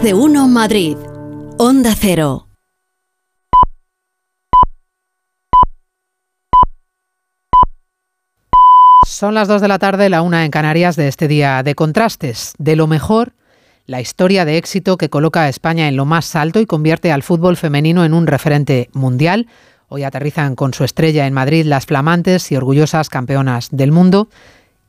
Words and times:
De 0.00 0.14
uno 0.14 0.48
Madrid. 0.48 0.96
Onda 1.58 1.94
Cero. 1.94 2.48
Son 9.06 9.34
las 9.34 9.46
2 9.48 9.60
de 9.60 9.68
la 9.68 9.78
tarde, 9.78 10.08
la 10.08 10.22
una 10.22 10.44
en 10.44 10.50
Canarias 10.50 10.96
de 10.96 11.08
este 11.08 11.28
día 11.28 11.62
de 11.62 11.74
contrastes. 11.74 12.54
De 12.58 12.74
lo 12.74 12.86
mejor, 12.86 13.34
la 13.86 14.00
historia 14.00 14.44
de 14.44 14.56
éxito 14.56 14.96
que 14.96 15.10
coloca 15.10 15.42
a 15.42 15.48
España 15.48 15.86
en 15.86 15.96
lo 15.96 16.06
más 16.06 16.34
alto 16.34 16.58
y 16.58 16.66
convierte 16.66 17.12
al 17.12 17.22
fútbol 17.22 17.56
femenino 17.56 18.04
en 18.04 18.14
un 18.14 18.26
referente 18.26 18.88
mundial. 18.94 19.46
Hoy 19.88 20.02
aterrizan 20.04 20.56
con 20.56 20.74
su 20.74 20.84
estrella 20.84 21.26
en 21.26 21.34
Madrid 21.34 21.66
las 21.66 21.86
flamantes 21.86 22.50
y 22.50 22.56
orgullosas 22.56 23.08
campeonas 23.08 23.68
del 23.70 23.92
mundo. 23.92 24.28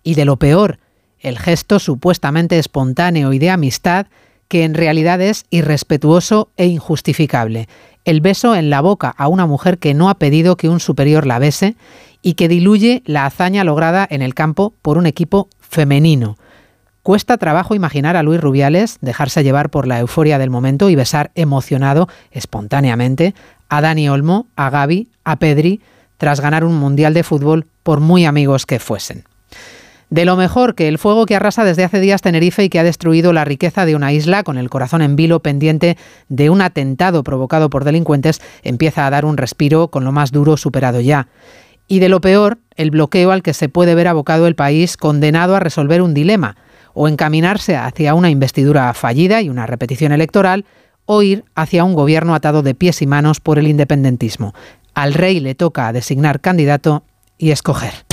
Y 0.01 0.15
de 0.15 0.25
lo 0.25 0.38
peor, 0.38 0.79
el 1.20 1.38
gesto 1.38 1.77
supuestamente 1.79 2.57
espontáneo 2.57 3.33
y 3.33 3.39
de 3.39 3.49
amistad 3.49 4.07
que 4.48 4.64
en 4.64 4.73
realidad 4.73 5.21
es 5.21 5.46
irrespetuoso 5.50 6.50
e 6.57 6.68
injustificable. 6.68 7.68
El 8.06 8.21
beso 8.21 8.56
en 8.56 8.70
la 8.70 8.82
boca 8.82 9.14
a 9.18 9.28
una 9.28 9.46
mujer 9.46 9.78
que 9.79 9.93
no 9.93 10.10
ha 10.10 10.15
pedido 10.15 10.57
que 10.57 10.70
un 10.70 10.79
superior 10.79 11.25
la 11.25 11.39
bese 11.39 11.75
y 12.21 12.34
que 12.34 12.48
diluye 12.48 13.01
la 13.06 13.25
hazaña 13.25 13.64
lograda 13.64 14.07
en 14.10 14.21
el 14.21 14.34
campo 14.34 14.74
por 14.82 14.98
un 14.98 15.06
equipo 15.06 15.48
femenino. 15.60 16.37
Cuesta 17.04 17.37
trabajo 17.37 17.75
imaginar 17.75 18.15
a 18.15 18.24
Luis 18.24 18.39
Rubiales 18.39 18.98
dejarse 19.01 19.43
llevar 19.43 19.70
por 19.70 19.87
la 19.87 20.00
euforia 20.00 20.39
del 20.39 20.50
momento 20.50 20.89
y 20.89 20.96
besar 20.96 21.32
emocionado, 21.36 22.07
espontáneamente, 22.32 23.36
a 23.68 23.82
Dani 23.82 24.07
Olmo, 24.07 24.48
a 24.56 24.70
Gaby, 24.70 25.10
a 25.25 25.36
Pedri, 25.36 25.82
tras 26.18 26.39
ganar 26.39 26.64
un 26.64 26.75
mundial 26.75 27.14
de 27.14 27.23
fútbol 27.23 27.65
por 27.84 28.00
muy 28.00 28.23
amigos 28.23 28.65
que 28.65 28.79
fuesen. 28.79 29.25
De 30.10 30.25
lo 30.25 30.36
mejor 30.36 30.75
que 30.75 30.88
el 30.88 31.00
fuego 31.00 31.25
que 31.25 31.36
arrasa 31.36 31.64
desde 31.64 31.84
hace 31.84 32.00
días 32.00 32.22
Tenerife 32.22 32.64
y 32.64 32.70
que 32.70 32.80
ha 32.80 32.84
destruido 32.84 33.34
la 33.34 33.45
riqueza 33.45 33.86
de 33.86 33.95
una 33.95 34.14
isla 34.14 34.44
con 34.44 34.58
el 34.58 34.70
corazón 34.70 35.02
en 35.02 35.16
vilo 35.16 35.39
pendiente 35.39 35.98
de 36.30 36.50
un 36.50 36.62
atentado 36.62 37.23
provocado 37.23 37.70
por 37.70 37.84
delincuentes 37.84 38.42
empieza 38.62 39.08
a 39.08 39.10
dar 39.10 39.26
un 39.26 39.38
respiro 39.38 39.88
con 39.88 40.04
lo 40.04 40.12
más 40.12 40.32
duro 40.32 40.58
superado 40.58 41.02
ya. 41.02 41.28
Y 41.88 42.00
de 42.00 42.10
lo 42.10 42.22
peor, 42.22 42.60
el 42.76 42.92
bloqueo 42.92 43.32
al 43.32 43.44
que 43.44 43.54
se 43.54 43.70
puede 43.70 43.95
ver 43.95 44.08
abocado 44.08 44.48
el 44.48 44.56
país 44.56 44.98
condenado 44.98 45.56
a 45.56 45.60
resolver 45.60 46.02
un 46.02 46.14
dilema, 46.14 46.56
o 46.94 47.08
encaminarse 47.08 47.76
hacia 47.76 48.14
una 48.14 48.30
investidura 48.30 48.94
fallida 48.94 49.42
y 49.42 49.50
una 49.50 49.66
repetición 49.66 50.12
electoral, 50.12 50.66
o 51.06 51.22
ir 51.22 51.44
hacia 51.56 51.84
un 51.84 51.94
gobierno 51.94 52.36
atado 52.36 52.62
de 52.62 52.76
pies 52.76 53.02
y 53.02 53.08
manos 53.08 53.40
por 53.40 53.60
el 53.60 53.67
independentismo. 53.67 54.54
Al 54.94 55.14
rey 55.14 55.40
le 55.40 55.56
toca 55.56 55.92
designar 55.92 56.40
candidato 56.40 57.04
y 57.38 57.52
escoger. 57.52 58.12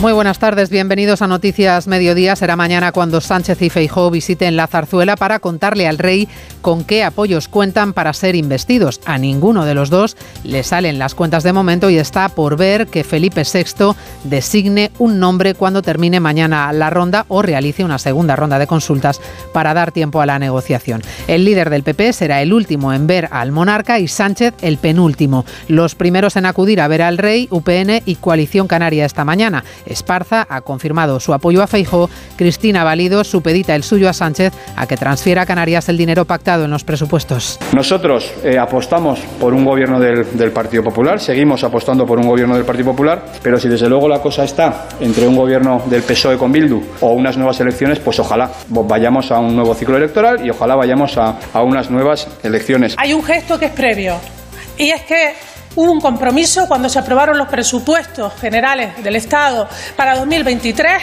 Muy 0.00 0.12
buenas 0.12 0.38
tardes, 0.38 0.70
bienvenidos 0.70 1.22
a 1.22 1.26
Noticias 1.26 1.88
Mediodía. 1.88 2.36
Será 2.36 2.54
mañana 2.54 2.92
cuando 2.92 3.20
Sánchez 3.20 3.60
y 3.62 3.68
Feijó 3.68 4.12
visiten 4.12 4.54
la 4.54 4.68
zarzuela 4.68 5.16
para 5.16 5.40
contarle 5.40 5.88
al 5.88 5.98
rey 5.98 6.28
con 6.60 6.84
qué 6.84 7.02
apoyos 7.02 7.48
cuentan 7.48 7.92
para 7.92 8.12
ser 8.12 8.36
investidos. 8.36 9.00
A 9.06 9.18
ninguno 9.18 9.64
de 9.64 9.74
los 9.74 9.90
dos 9.90 10.16
le 10.44 10.62
salen 10.62 11.00
las 11.00 11.16
cuentas 11.16 11.42
de 11.42 11.52
momento 11.52 11.90
y 11.90 11.98
está 11.98 12.28
por 12.28 12.56
ver 12.56 12.86
que 12.86 13.02
Felipe 13.02 13.42
VI 13.42 13.96
designe 14.22 14.92
un 15.00 15.18
nombre 15.18 15.54
cuando 15.54 15.82
termine 15.82 16.20
mañana 16.20 16.72
la 16.72 16.90
ronda 16.90 17.24
o 17.26 17.42
realice 17.42 17.82
una 17.82 17.98
segunda 17.98 18.36
ronda 18.36 18.60
de 18.60 18.68
consultas 18.68 19.20
para 19.52 19.74
dar 19.74 19.90
tiempo 19.90 20.20
a 20.20 20.26
la 20.26 20.38
negociación. 20.38 21.02
El 21.26 21.44
líder 21.44 21.70
del 21.70 21.82
PP 21.82 22.12
será 22.12 22.40
el 22.40 22.52
último 22.52 22.92
en 22.92 23.08
ver 23.08 23.28
al 23.32 23.50
monarca 23.50 23.98
y 23.98 24.06
Sánchez 24.06 24.54
el 24.62 24.78
penúltimo. 24.78 25.44
Los 25.66 25.96
primeros 25.96 26.36
en 26.36 26.46
acudir 26.46 26.80
a 26.80 26.86
ver 26.86 27.02
al 27.02 27.18
rey, 27.18 27.48
UPN 27.50 28.02
y 28.06 28.14
Coalición 28.14 28.68
Canaria 28.68 29.04
esta 29.04 29.24
mañana. 29.24 29.64
Esparza 29.88 30.46
ha 30.48 30.60
confirmado 30.60 31.20
su 31.20 31.34
apoyo 31.34 31.62
a 31.62 31.66
Feijóo, 31.66 32.08
Cristina 32.36 32.84
Valido 32.84 33.24
supedita 33.24 33.74
el 33.74 33.82
suyo 33.82 34.08
a 34.08 34.12
Sánchez 34.12 34.52
a 34.76 34.86
que 34.86 34.96
transfiera 34.96 35.42
a 35.42 35.46
Canarias 35.46 35.88
el 35.88 35.96
dinero 35.96 36.24
pactado 36.24 36.64
en 36.64 36.70
los 36.70 36.84
presupuestos. 36.84 37.58
Nosotros 37.72 38.32
eh, 38.44 38.58
apostamos 38.58 39.20
por 39.40 39.54
un 39.54 39.64
gobierno 39.64 39.98
del, 39.98 40.36
del 40.36 40.52
Partido 40.52 40.82
Popular, 40.82 41.20
seguimos 41.20 41.64
apostando 41.64 42.04
por 42.06 42.18
un 42.18 42.28
gobierno 42.28 42.54
del 42.54 42.64
Partido 42.64 42.92
Popular, 42.92 43.24
pero 43.42 43.58
si 43.58 43.68
desde 43.68 43.88
luego 43.88 44.08
la 44.08 44.20
cosa 44.20 44.44
está 44.44 44.88
entre 45.00 45.26
un 45.26 45.36
gobierno 45.36 45.82
del 45.86 46.02
PSOE 46.02 46.36
con 46.36 46.52
Bildu 46.52 46.80
o 47.00 47.12
unas 47.12 47.36
nuevas 47.36 47.60
elecciones, 47.60 47.98
pues 47.98 48.18
ojalá 48.18 48.50
vayamos 48.68 49.30
a 49.30 49.38
un 49.38 49.54
nuevo 49.54 49.74
ciclo 49.74 49.96
electoral 49.96 50.44
y 50.44 50.50
ojalá 50.50 50.76
vayamos 50.76 51.16
a, 51.18 51.38
a 51.52 51.62
unas 51.62 51.90
nuevas 51.90 52.28
elecciones. 52.42 52.94
Hay 52.98 53.12
un 53.12 53.22
gesto 53.22 53.58
que 53.58 53.66
es 53.66 53.72
previo 53.72 54.16
y 54.76 54.90
es 54.90 55.02
que 55.02 55.34
hubo 55.78 55.92
un 55.92 56.00
compromiso 56.00 56.66
cuando 56.66 56.88
se 56.88 56.98
aprobaron 56.98 57.38
los 57.38 57.46
presupuestos 57.46 58.32
generales 58.40 59.00
del 59.04 59.14
Estado 59.14 59.68
para 59.94 60.16
2023 60.16 61.00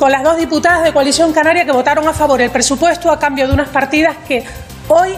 con 0.00 0.10
las 0.10 0.24
dos 0.24 0.36
diputadas 0.36 0.82
de 0.82 0.92
Coalición 0.92 1.32
Canaria 1.32 1.64
que 1.64 1.70
votaron 1.70 2.08
a 2.08 2.12
favor. 2.12 2.40
Del 2.40 2.50
presupuesto 2.50 3.08
a 3.12 3.20
cambio 3.20 3.46
de 3.46 3.54
unas 3.54 3.68
partidas 3.68 4.16
que 4.26 4.44
hoy 4.88 5.10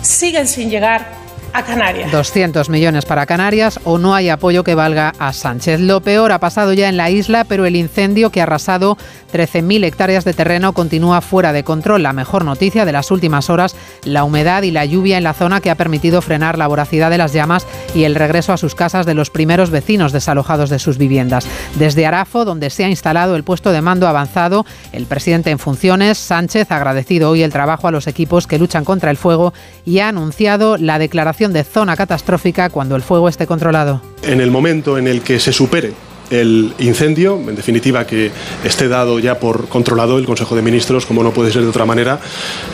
siguen 0.00 0.46
sin 0.46 0.70
llegar 0.70 1.15
a 1.56 1.64
Canarias. 1.64 2.12
200 2.12 2.68
millones 2.68 3.06
para 3.06 3.24
Canarias 3.24 3.80
o 3.84 3.96
no 3.96 4.14
hay 4.14 4.28
apoyo 4.28 4.62
que 4.62 4.74
valga 4.74 5.14
a 5.18 5.32
Sánchez. 5.32 5.80
Lo 5.80 6.02
peor 6.02 6.32
ha 6.32 6.38
pasado 6.38 6.74
ya 6.74 6.90
en 6.90 6.98
la 6.98 7.08
isla, 7.08 7.44
pero 7.44 7.64
el 7.64 7.76
incendio 7.76 8.30
que 8.30 8.40
ha 8.40 8.42
arrasado 8.42 8.98
13.000 9.32 9.84
hectáreas 9.84 10.26
de 10.26 10.34
terreno 10.34 10.74
continúa 10.74 11.22
fuera 11.22 11.54
de 11.54 11.64
control. 11.64 12.02
La 12.02 12.12
mejor 12.12 12.44
noticia 12.44 12.84
de 12.84 12.92
las 12.92 13.10
últimas 13.10 13.48
horas, 13.48 13.74
la 14.04 14.24
humedad 14.24 14.64
y 14.64 14.70
la 14.70 14.84
lluvia 14.84 15.16
en 15.16 15.24
la 15.24 15.32
zona 15.32 15.62
que 15.62 15.70
ha 15.70 15.76
permitido 15.76 16.20
frenar 16.20 16.58
la 16.58 16.66
voracidad 16.66 17.10
de 17.10 17.18
las 17.18 17.32
llamas 17.32 17.66
y 17.94 18.04
el 18.04 18.16
regreso 18.16 18.52
a 18.52 18.58
sus 18.58 18.74
casas 18.74 19.06
de 19.06 19.14
los 19.14 19.30
primeros 19.30 19.70
vecinos 19.70 20.12
desalojados 20.12 20.68
de 20.68 20.78
sus 20.78 20.98
viviendas. 20.98 21.48
Desde 21.76 22.04
Arafo, 22.04 22.44
donde 22.44 22.68
se 22.68 22.84
ha 22.84 22.90
instalado 22.90 23.34
el 23.34 23.44
puesto 23.44 23.72
de 23.72 23.80
mando 23.80 24.06
avanzado, 24.06 24.66
el 24.92 25.06
presidente 25.06 25.50
en 25.50 25.58
funciones, 25.58 26.18
Sánchez, 26.18 26.70
ha 26.70 26.76
agradecido 26.76 27.30
hoy 27.30 27.42
el 27.42 27.52
trabajo 27.52 27.88
a 27.88 27.92
los 27.92 28.06
equipos 28.06 28.46
que 28.46 28.58
luchan 28.58 28.84
contra 28.84 29.10
el 29.10 29.16
fuego 29.16 29.54
y 29.86 30.00
ha 30.00 30.08
anunciado 30.08 30.76
la 30.76 30.98
declaración 30.98 31.45
de 31.52 31.64
zona 31.64 31.96
catastrófica 31.96 32.70
cuando 32.70 32.96
el 32.96 33.02
fuego 33.02 33.28
esté 33.28 33.46
controlado. 33.46 34.00
En 34.22 34.40
el 34.40 34.50
momento 34.50 34.98
en 34.98 35.06
el 35.06 35.22
que 35.22 35.40
se 35.40 35.52
supere 35.52 35.94
el 36.30 36.74
incendio, 36.78 37.36
en 37.36 37.54
definitiva 37.54 38.06
que 38.06 38.30
esté 38.64 38.88
dado 38.88 39.18
ya 39.18 39.38
por 39.38 39.68
controlado 39.68 40.18
el 40.18 40.26
Consejo 40.26 40.56
de 40.56 40.62
Ministros, 40.62 41.06
como 41.06 41.22
no 41.22 41.32
puede 41.32 41.52
ser 41.52 41.62
de 41.62 41.68
otra 41.68 41.86
manera, 41.86 42.20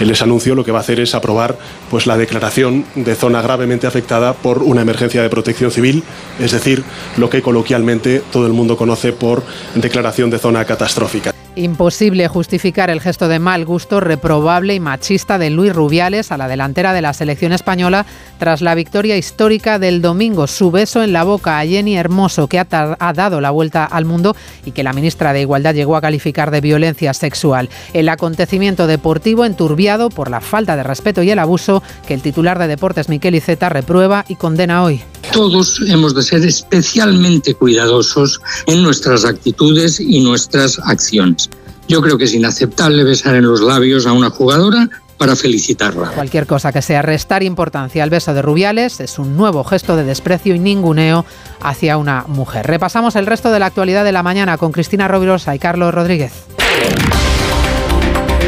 les 0.00 0.22
anuncio 0.22 0.54
lo 0.54 0.64
que 0.64 0.72
va 0.72 0.78
a 0.78 0.82
hacer 0.82 1.00
es 1.00 1.14
aprobar 1.14 1.58
pues 1.90 2.06
la 2.06 2.16
declaración 2.16 2.84
de 2.94 3.14
zona 3.14 3.42
gravemente 3.42 3.86
afectada 3.86 4.32
por 4.32 4.62
una 4.62 4.82
emergencia 4.82 5.22
de 5.22 5.30
protección 5.30 5.70
civil, 5.70 6.02
es 6.40 6.52
decir, 6.52 6.82
lo 7.16 7.28
que 7.28 7.42
coloquialmente 7.42 8.22
todo 8.32 8.46
el 8.46 8.52
mundo 8.52 8.76
conoce 8.76 9.12
por 9.12 9.42
declaración 9.74 10.30
de 10.30 10.38
zona 10.38 10.64
catastrófica. 10.64 11.31
Imposible 11.54 12.28
justificar 12.28 12.88
el 12.88 13.02
gesto 13.02 13.28
de 13.28 13.38
mal 13.38 13.66
gusto, 13.66 14.00
reprobable 14.00 14.74
y 14.74 14.80
machista 14.80 15.36
de 15.36 15.50
Luis 15.50 15.74
Rubiales 15.74 16.32
a 16.32 16.38
la 16.38 16.48
delantera 16.48 16.94
de 16.94 17.02
la 17.02 17.12
selección 17.12 17.52
española 17.52 18.06
tras 18.38 18.62
la 18.62 18.74
victoria 18.74 19.18
histórica 19.18 19.78
del 19.78 20.00
domingo. 20.00 20.46
Su 20.46 20.70
beso 20.70 21.02
en 21.02 21.12
la 21.12 21.24
boca 21.24 21.58
a 21.58 21.66
Jenny 21.66 21.94
Hermoso, 21.94 22.48
que 22.48 22.58
ha, 22.58 22.64
dado 22.64 23.42
la 23.42 23.50
vuelta 23.50 23.84
al 23.84 24.06
mundo 24.06 24.34
y 24.64 24.70
que 24.70 24.82
la 24.82 24.94
ministra 24.94 25.34
de 25.34 25.42
Igualdad 25.42 25.74
llegó 25.74 25.94
a 25.96 26.00
calificar 26.00 26.50
de 26.50 26.62
violencia 26.62 27.12
sexual. 27.12 27.68
El 27.92 28.08
acontecimiento 28.08 28.86
deportivo 28.86 29.44
enturbiado 29.44 30.08
por 30.08 30.30
la 30.30 30.40
falta 30.40 30.74
de 30.74 30.84
respeto 30.84 31.22
y 31.22 31.30
el 31.30 31.38
abuso 31.38 31.82
que 32.06 32.14
el 32.14 32.22
titular 32.22 32.58
de 32.58 32.66
Deportes 32.66 33.10
Miquel 33.10 33.34
Iceta 33.34 33.68
reprueba 33.68 34.24
y 34.26 34.36
condena 34.36 34.82
hoy. 34.84 35.02
Todos 35.32 35.80
hemos 35.88 36.14
de 36.14 36.22
ser 36.22 36.44
especialmente 36.44 37.54
cuidadosos 37.54 38.40
en 38.66 38.82
nuestras 38.82 39.24
actitudes 39.24 39.98
y 40.00 40.20
nuestras 40.20 40.78
acciones. 40.80 41.41
Yo 41.88 42.00
creo 42.00 42.16
que 42.18 42.24
es 42.24 42.34
inaceptable 42.34 43.04
besar 43.04 43.34
en 43.34 43.44
los 43.44 43.60
labios 43.60 44.06
a 44.06 44.12
una 44.12 44.30
jugadora 44.30 44.88
para 45.18 45.36
felicitarla. 45.36 46.10
Cualquier 46.10 46.46
cosa 46.46 46.72
que 46.72 46.82
sea 46.82 47.02
restar 47.02 47.42
importancia 47.42 48.02
al 48.02 48.10
beso 48.10 48.34
de 48.34 48.42
Rubiales 48.42 48.98
es 49.00 49.18
un 49.18 49.36
nuevo 49.36 49.62
gesto 49.62 49.94
de 49.94 50.04
desprecio 50.04 50.54
y 50.54 50.58
ninguneo 50.58 51.24
hacia 51.60 51.96
una 51.96 52.24
mujer. 52.26 52.66
Repasamos 52.66 53.14
el 53.14 53.26
resto 53.26 53.52
de 53.52 53.60
la 53.60 53.66
actualidad 53.66 54.04
de 54.04 54.12
la 54.12 54.22
mañana 54.22 54.58
con 54.58 54.72
Cristina 54.72 55.06
Rovirosa 55.06 55.54
y 55.54 55.58
Carlos 55.58 55.94
Rodríguez. 55.94 56.32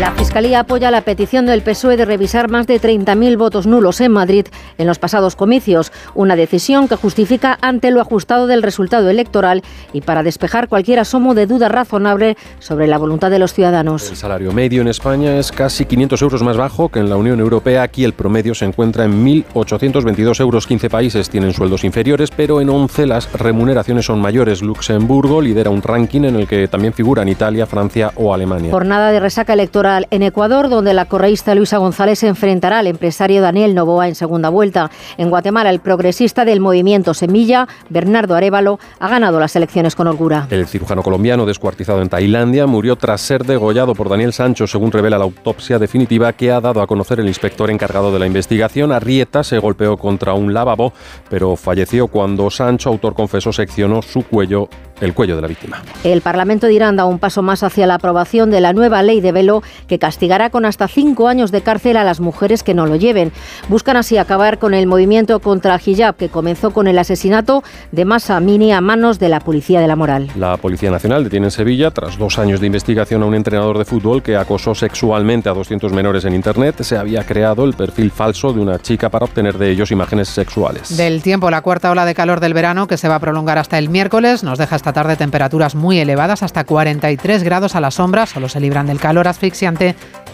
La 0.05 0.13
Fiscalía 0.13 0.61
apoya 0.61 0.91
la 0.91 1.01
petición 1.01 1.47
del 1.47 1.63
PSOE 1.63 1.97
de 1.97 2.05
revisar 2.05 2.51
más 2.51 2.67
de 2.67 2.79
30.000 2.79 3.39
votos 3.39 3.67
nulos 3.67 4.03
en 4.03 4.13
Madrid 4.13 4.45
en 4.77 4.87
los 4.87 4.99
pasados 4.99 5.35
comicios, 5.35 5.93
una 6.15 6.37
decisión 6.37 6.89
que 6.89 6.97
justifica 6.97 7.57
ante 7.63 7.91
lo 7.91 8.03
ajustado 8.03 8.47
del 8.47 8.63
resultado 8.63 9.09
electoral 9.09 9.63
y 9.95 10.03
para 10.03 10.23
despejar 10.23 10.69
cualquier 10.69 10.99
asomo 10.99 11.35
de 11.35 11.47
duda 11.47 11.71
razonable 11.71 12.37
sobre 12.59 12.87
la 12.87 12.99
voluntad 12.99 13.31
de 13.31 13.39
los 13.39 13.55
ciudadanos. 13.55 14.11
El 14.11 14.17
salario 14.17 14.53
medio 14.53 14.83
en 14.83 14.89
España 14.89 15.39
es 15.39 15.51
casi 15.51 15.87
500 15.87 16.21
euros 16.21 16.43
más 16.43 16.59
bajo 16.59 16.91
que 16.91 16.99
en 16.99 17.09
la 17.09 17.17
Unión 17.17 17.41
Europea. 17.41 17.83
Aquí 17.83 18.05
el 18.05 18.13
promedio 18.13 18.55
se 18.55 18.67
encuentra 18.67 19.07
en 19.07 19.25
1.822 19.25 20.39
euros. 20.39 20.67
15 20.67 20.91
países 20.91 21.31
tienen 21.31 21.55
sueldos 21.55 21.83
inferiores, 21.83 22.31
pero 22.31 22.61
en 22.61 22.69
11 22.69 23.07
las 23.07 23.33
remuneraciones 23.33 24.05
son 24.05 24.21
mayores. 24.21 24.61
Luxemburgo 24.61 25.41
lidera 25.41 25.71
un 25.71 25.81
ranking 25.81 26.25
en 26.25 26.37
el 26.37 26.47
que 26.47 26.69
también 26.69 26.93
figuran 26.93 27.27
Italia, 27.27 27.65
Francia 27.65 28.13
o 28.17 28.35
Alemania. 28.35 28.71
Jornada 28.71 29.11
de 29.11 29.21
resaca 29.21 29.55
electoral 29.55 29.94
en 30.11 30.23
Ecuador, 30.23 30.69
donde 30.69 30.95
la 30.95 31.07
correísta 31.07 31.55
Luisa 31.55 31.79
González 31.79 32.19
se 32.19 32.29
enfrentará 32.29 32.79
al 32.79 32.87
empresario 32.87 33.43
Daniel 33.43 33.75
Novoa 33.75 34.09
en 34.09 34.15
segunda 34.15 34.49
vuelta. 34.49 34.91
En 35.17 35.31
Guatemala, 35.31 35.71
el 35.71 35.81
progresista 35.81 36.45
del 36.45 36.61
movimiento 36.61 37.15
Semilla, 37.15 37.69
Bernardo 37.89 38.35
Arevalo, 38.35 38.79
ha 38.99 39.09
ganado 39.09 39.41
las 39.41 39.57
elecciones 39.57 39.95
con 39.95 40.07
holgura. 40.07 40.47
El 40.51 40.67
cirujano 40.67 41.03
colombiano 41.03 41.47
descuartizado 41.47 42.03
en 42.03 42.09
Tailandia 42.09 42.67
murió 42.67 42.97
tras 42.97 43.21
ser 43.21 43.45
degollado 43.45 43.95
por 43.95 44.09
Daniel 44.09 44.33
Sancho, 44.33 44.67
según 44.67 44.93
revela 44.93 45.19
la 45.19 45.25
autopsia 45.25 45.79
definitiva 45.79 46.33
que 46.33 46.51
ha 46.51 46.61
dado 46.61 46.83
a 46.83 46.87
conocer 46.87 47.21
el 47.21 47.29
inspector 47.29 47.71
encargado 47.71 48.13
de 48.13 48.19
la 48.19 48.27
investigación. 48.27 48.93
Arrieta 48.93 49.45
se 49.45 49.59
golpeó 49.59 49.97
contra 49.97 50.35
un 50.35 50.55
lavabo, 50.55 50.93
pero 51.29 51.57
falleció 51.57 52.09
cuando 52.09 52.51
Sancho, 52.51 52.89
autor 52.89 53.15
confeso, 53.15 53.53
seccionó 53.53 54.03
su 54.03 54.23
cuello 54.23 54.69
el 55.01 55.13
cuello 55.13 55.37
de 55.37 55.43
la 55.43 55.49
víctima. 55.49 55.83
El 56.05 56.21
Parlamento 56.21 56.67
de 56.67 56.73
Irán 56.73 56.97
da 56.97 57.05
un 57.05 57.19
paso 57.19 57.43
más 57.43 57.63
hacia 57.63 57.87
la 57.87 57.95
aprobación 57.95 58.51
de 58.51 58.61
la 58.61 58.73
nueva 58.73 59.03
ley 59.03 59.21
de 59.21 59.33
velo 59.33 59.63
que 59.87 59.99
castigará 59.99 60.51
con 60.51 60.65
hasta 60.65 60.89
cinco 60.89 61.29
años 61.29 61.51
de 61.51 61.63
cárcel 61.63 61.97
a 61.97 62.05
las 62.05 62.21
mujeres 62.21 62.63
que 62.63 62.75
no 62.75 62.87
lo 62.87 62.97
lleven. 62.97 63.33
Buscan 63.69 63.97
así 63.97 64.17
acabar 64.17 64.59
con 64.59 64.75
el 64.75 64.87
movimiento 64.87 65.41
contra 65.41 65.75
el 65.75 65.81
hijab 65.85 66.17
que 66.17 66.29
comenzó 66.29 66.71
con 66.71 66.87
el 66.87 66.99
asesinato 66.99 67.63
de 67.93 68.05
Masa 68.05 68.41
Mini 68.41 68.73
a 68.73 68.81
manos 68.81 69.19
de 69.19 69.29
la 69.29 69.41
Policía 69.41 69.81
de 69.81 69.89
la 69.89 69.97
Moral. 69.97 70.31
La 70.37 70.57
Policía 70.57 70.91
Nacional 70.91 71.25
detiene 71.25 71.47
en 71.47 71.51
Sevilla, 71.51 71.91
tras 71.91 72.19
dos 72.19 72.39
años 72.39 72.61
de 72.61 72.67
investigación, 72.67 73.23
a 73.23 73.27
un 73.27 73.35
entrenador 73.35 73.79
de 73.79 73.85
fútbol 73.85 74.23
que 74.23 74.37
acosó 74.37 74.75
sexualmente 74.75 75.49
a 75.49 75.53
200 75.53 75.93
menores 75.93 76.25
en 76.25 76.35
Internet. 76.35 76.83
Se 76.83 76.97
había 76.97 77.25
creado 77.25 77.65
el 77.65 77.75
perfil 77.75 78.11
falso 78.11 78.53
de 78.53 78.61
una 78.61 78.79
chica 78.79 79.11
para 79.11 79.25
obtener 79.25 79.59
de 79.59 79.71
ellos 79.71 79.91
imágenes 79.91 80.29
sexuales. 80.29 80.97
Del 80.97 81.23
tiempo, 81.23 81.51
la 81.51 81.63
cuarta 81.63 81.91
ola 81.91 82.05
de 82.05 82.15
calor 82.15 82.41
del 82.41 82.55
verano 82.55 82.87
que 82.87 82.97
se 82.97 83.09
va 83.09 83.17
a 83.17 83.21
prolongar 83.21 83.59
hasta 83.59 83.79
el 83.79 83.89
miércoles 83.89 84.43
nos 84.45 84.59
deja 84.59 84.77
esta 84.77 84.93
tarde 84.93 85.17
temperaturas 85.17 85.75
muy 85.75 85.99
elevadas, 85.99 86.43
hasta 86.43 86.65
43 86.65 87.43
grados 87.43 87.75
a 87.75 87.81
la 87.81 87.91
sombra, 87.91 88.27
solo 88.27 88.49
se 88.49 88.61
libran 88.61 88.87
del 88.87 89.01
calor 89.01 89.29
asfixiante 89.29 89.74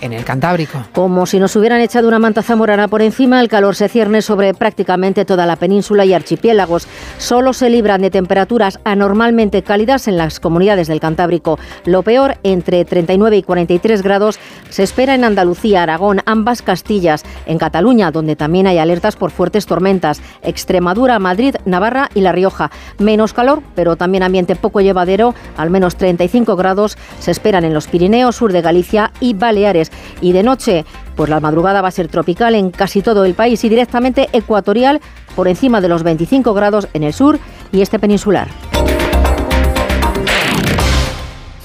en 0.01 0.13
el 0.13 0.25
Cantábrico. 0.25 0.85
Como 0.93 1.27
si 1.27 1.39
nos 1.39 1.55
hubieran 1.57 1.81
echado 1.81 2.09
una 2.09 2.19
manta 2.19 2.43
zamorana 2.43 2.89
por 2.89 3.03
encima, 3.03 3.41
el 3.41 3.49
calor 3.49 3.77
se 3.77 3.89
cierne 3.89 4.23
sobre 4.23 4.55
prácticamente 4.55 5.25
toda 5.25 5.47
la 5.47 5.57
península 5.57 6.05
y 6.05 6.15
archipiélagos. 6.15 6.87
Solo 7.19 7.53
se 7.53 7.71
libran 7.71 8.03
de 8.03 8.11
temperaturas 8.11 8.81
anormalmente 8.85 9.63
cálidas 9.63 10.09
en 10.09 10.17
las 10.17 10.41
comunidades 10.41 10.89
del 10.89 11.01
Cantábrico. 11.01 11.59
Lo 11.85 12.03
peor, 12.03 12.39
entre 12.43 12.85
39 12.85 13.39
y 13.39 13.43
43 13.43 14.03
grados, 14.03 14.39
se 14.69 14.83
espera 14.83 15.15
en 15.15 15.25
Andalucía, 15.25 15.83
Aragón, 15.83 16.21
ambas 16.27 16.63
Castillas, 16.63 17.25
en 17.47 17.59
Cataluña, 17.59 18.11
donde 18.11 18.37
también 18.37 18.67
hay 18.67 18.79
alertas 18.79 19.17
por 19.17 19.31
fuertes 19.31 19.67
tormentas, 19.67 20.23
Extremadura, 20.43 21.19
Madrid, 21.19 21.57
Navarra 21.65 22.09
y 22.15 22.21
La 22.21 22.33
Rioja. 22.33 22.71
Menos 22.99 23.33
calor, 23.33 23.63
pero 23.75 23.97
también 23.97 24.23
ambiente 24.23 24.57
poco 24.57 24.81
llevadero, 24.81 25.35
al 25.57 25.71
menos 25.71 25.97
35 25.97 26.57
grados, 26.57 26.97
se 27.19 27.31
esperan 27.31 27.65
en 27.65 27.75
los 27.75 27.87
Pirineos, 27.87 28.37
sur 28.37 28.53
de 28.53 28.63
Galicia 28.63 29.13
y 29.21 29.30
Baleares. 29.35 29.91
Y 30.21 30.33
de 30.33 30.43
noche, 30.43 30.85
pues 31.17 31.31
la 31.31 31.41
madrugada 31.41 31.83
va 31.83 31.89
a 31.89 31.93
ser 31.93 32.09
tropical 32.09 32.55
en 32.55 32.71
casi 32.71 33.03
todo 33.03 33.25
el 33.25 33.35
país 33.35 33.63
y 33.65 33.69
directamente 33.69 34.29
ecuatorial 34.33 35.01
por 35.37 35.49
encima 35.49 35.81
de 35.81 35.89
los 35.89 36.03
25 36.03 36.55
grados 36.55 36.89
en 36.93 37.03
el 37.03 37.13
sur 37.13 37.39
y 37.73 37.83
este 37.83 37.99
peninsular. 37.99 38.49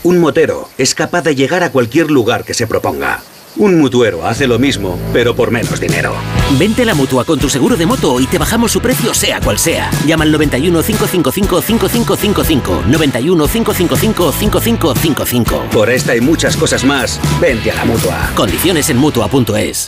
Un 0.03 0.19
motero 0.19 0.69
es 0.77 0.93
capaz 0.93 1.23
de 1.23 1.35
llegar 1.35 1.63
a 1.63 1.71
cualquier 1.71 2.11
lugar 2.11 2.43
que 2.43 2.53
se 2.53 2.67
proponga. 2.67 3.21
Un 3.57 3.79
mutuero 3.79 4.27
hace 4.27 4.47
lo 4.47 4.59
mismo, 4.59 4.99
pero 5.13 5.33
por 5.35 5.49
menos 5.49 5.79
dinero. 5.79 6.13
Vente 6.59 6.81
a 6.81 6.85
la 6.85 6.93
mutua 6.93 7.23
con 7.23 7.39
tu 7.39 7.49
seguro 7.49 7.77
de 7.77 7.85
moto 7.85 8.19
y 8.19 8.27
te 8.27 8.37
bajamos 8.37 8.71
su 8.71 8.81
precio, 8.81 9.13
sea 9.13 9.39
cual 9.39 9.57
sea. 9.57 9.89
Llama 10.05 10.25
al 10.25 10.31
91 10.31 10.83
555 10.83 11.61
5555. 11.61 12.83
91 12.87 13.47
555 13.47 14.31
5555. 14.31 15.69
Por 15.71 15.89
esta 15.89 16.15
y 16.15 16.21
muchas 16.21 16.57
cosas 16.57 16.83
más, 16.83 17.19
vente 17.39 17.71
a 17.71 17.75
la 17.75 17.85
mutua. 17.85 18.31
Condiciones 18.35 18.89
en 18.89 18.97
mutua.es. 18.97 19.87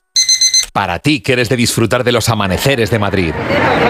Para 0.72 1.00
ti 1.00 1.22
que 1.22 1.34
eres 1.34 1.50
de 1.50 1.58
disfrutar 1.58 2.04
de 2.04 2.12
los 2.12 2.30
amaneceres 2.30 2.90
de 2.90 3.00
Madrid, 3.00 3.34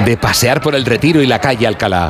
de 0.06 0.18
pasear 0.18 0.62
por 0.62 0.74
el 0.74 0.86
Retiro 0.86 1.22
y 1.22 1.28
la 1.28 1.40
calle 1.40 1.68
Alcalá. 1.68 2.10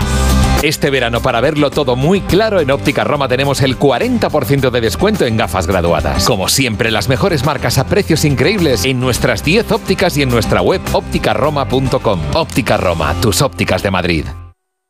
Este 0.64 0.90
verano, 0.90 1.22
para 1.22 1.40
verlo 1.40 1.70
todo 1.70 1.96
muy 1.96 2.22
claro, 2.22 2.60
en 2.60 2.72
Óptica 2.72 3.04
Roma 3.04 3.28
tenemos 3.28 3.62
el 3.62 3.78
40% 3.78 4.72
de 4.72 4.82
descuento 4.82 5.26
en 5.26 5.38
gafas 5.38 5.68
graduadas. 5.68 6.26
Como 6.26 6.50
siempre, 6.50 6.90
las 6.90 7.10
mejores 7.10 7.46
marcas 7.46 7.78
a 7.78 7.86
precios 7.86 8.26
increíbles 8.26 8.84
en 8.84 9.00
nuestras 9.00 9.44
10 9.44 9.72
ópticas 9.72 10.18
y 10.18 10.24
en 10.24 10.30
nuestra 10.30 10.62
web 10.62 10.82
ópticaroma.com. 10.94 12.20
Óptica 12.34 12.78
Roma, 12.78 13.14
tus 13.22 13.44
ópticas 13.44 13.84
de 13.84 13.92
Madrid. 13.92 14.26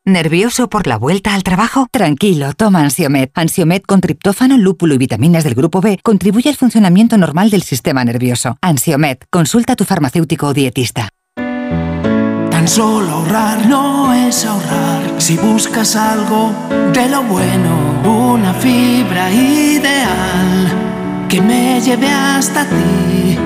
¿Nervioso 0.06 0.70
por 0.70 0.86
la 0.86 0.96
vuelta 0.96 1.34
al 1.34 1.42
trabajo? 1.42 1.86
Tranquilo, 1.92 2.54
toma 2.54 2.80
Ansiomet. 2.80 3.30
Ansiomet 3.34 3.84
con 3.84 4.00
triptófano, 4.00 4.56
lúpulo 4.56 4.94
y 4.94 4.98
vitaminas 4.98 5.44
del 5.44 5.54
grupo 5.54 5.82
B 5.82 6.00
contribuye 6.02 6.48
al 6.48 6.56
funcionamiento 6.56 7.18
normal 7.18 7.50
del 7.50 7.62
sistema 7.62 8.02
nervioso. 8.06 8.56
Ansiomet, 8.62 9.26
consulta 9.28 9.74
a 9.74 9.76
tu 9.76 9.84
farmacéutico 9.84 10.46
o 10.46 10.54
dietista. 10.54 11.10
Tan 11.36 12.66
solo 12.66 13.10
ahorrar 13.10 13.66
no 13.66 14.14
es 14.14 14.46
ahorrar. 14.46 15.07
Si 15.18 15.36
buscas 15.36 15.96
algo 15.96 16.52
de 16.92 17.08
lo 17.08 17.22
bueno, 17.24 18.00
una 18.04 18.54
fibra 18.54 19.30
ideal 19.30 21.26
que 21.28 21.40
me 21.40 21.80
lleve 21.80 22.08
hasta 22.08 22.64
ti. 22.64 23.36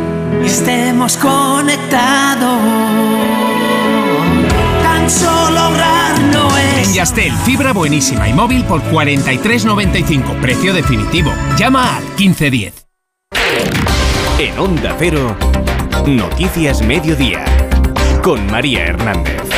Estemos 0.44 1.16
conectados. 1.16 2.60
Tan 4.82 5.10
solo 5.10 5.70
no 6.30 6.56
es. 6.58 6.88
En 6.88 6.94
Yastel, 6.94 7.32
fibra 7.44 7.72
buenísima 7.72 8.28
y 8.28 8.34
móvil 8.34 8.64
por 8.64 8.82
43.95. 8.82 10.40
Precio 10.40 10.74
definitivo. 10.74 11.32
Llama 11.56 11.96
al 11.96 12.04
1510. 12.18 12.86
En 14.38 14.58
Onda 14.58 14.94
Cero, 14.98 15.36
Noticias 16.06 16.82
Mediodía 16.82 17.44
con 18.22 18.46
María 18.46 18.84
Hernández. 18.84 19.51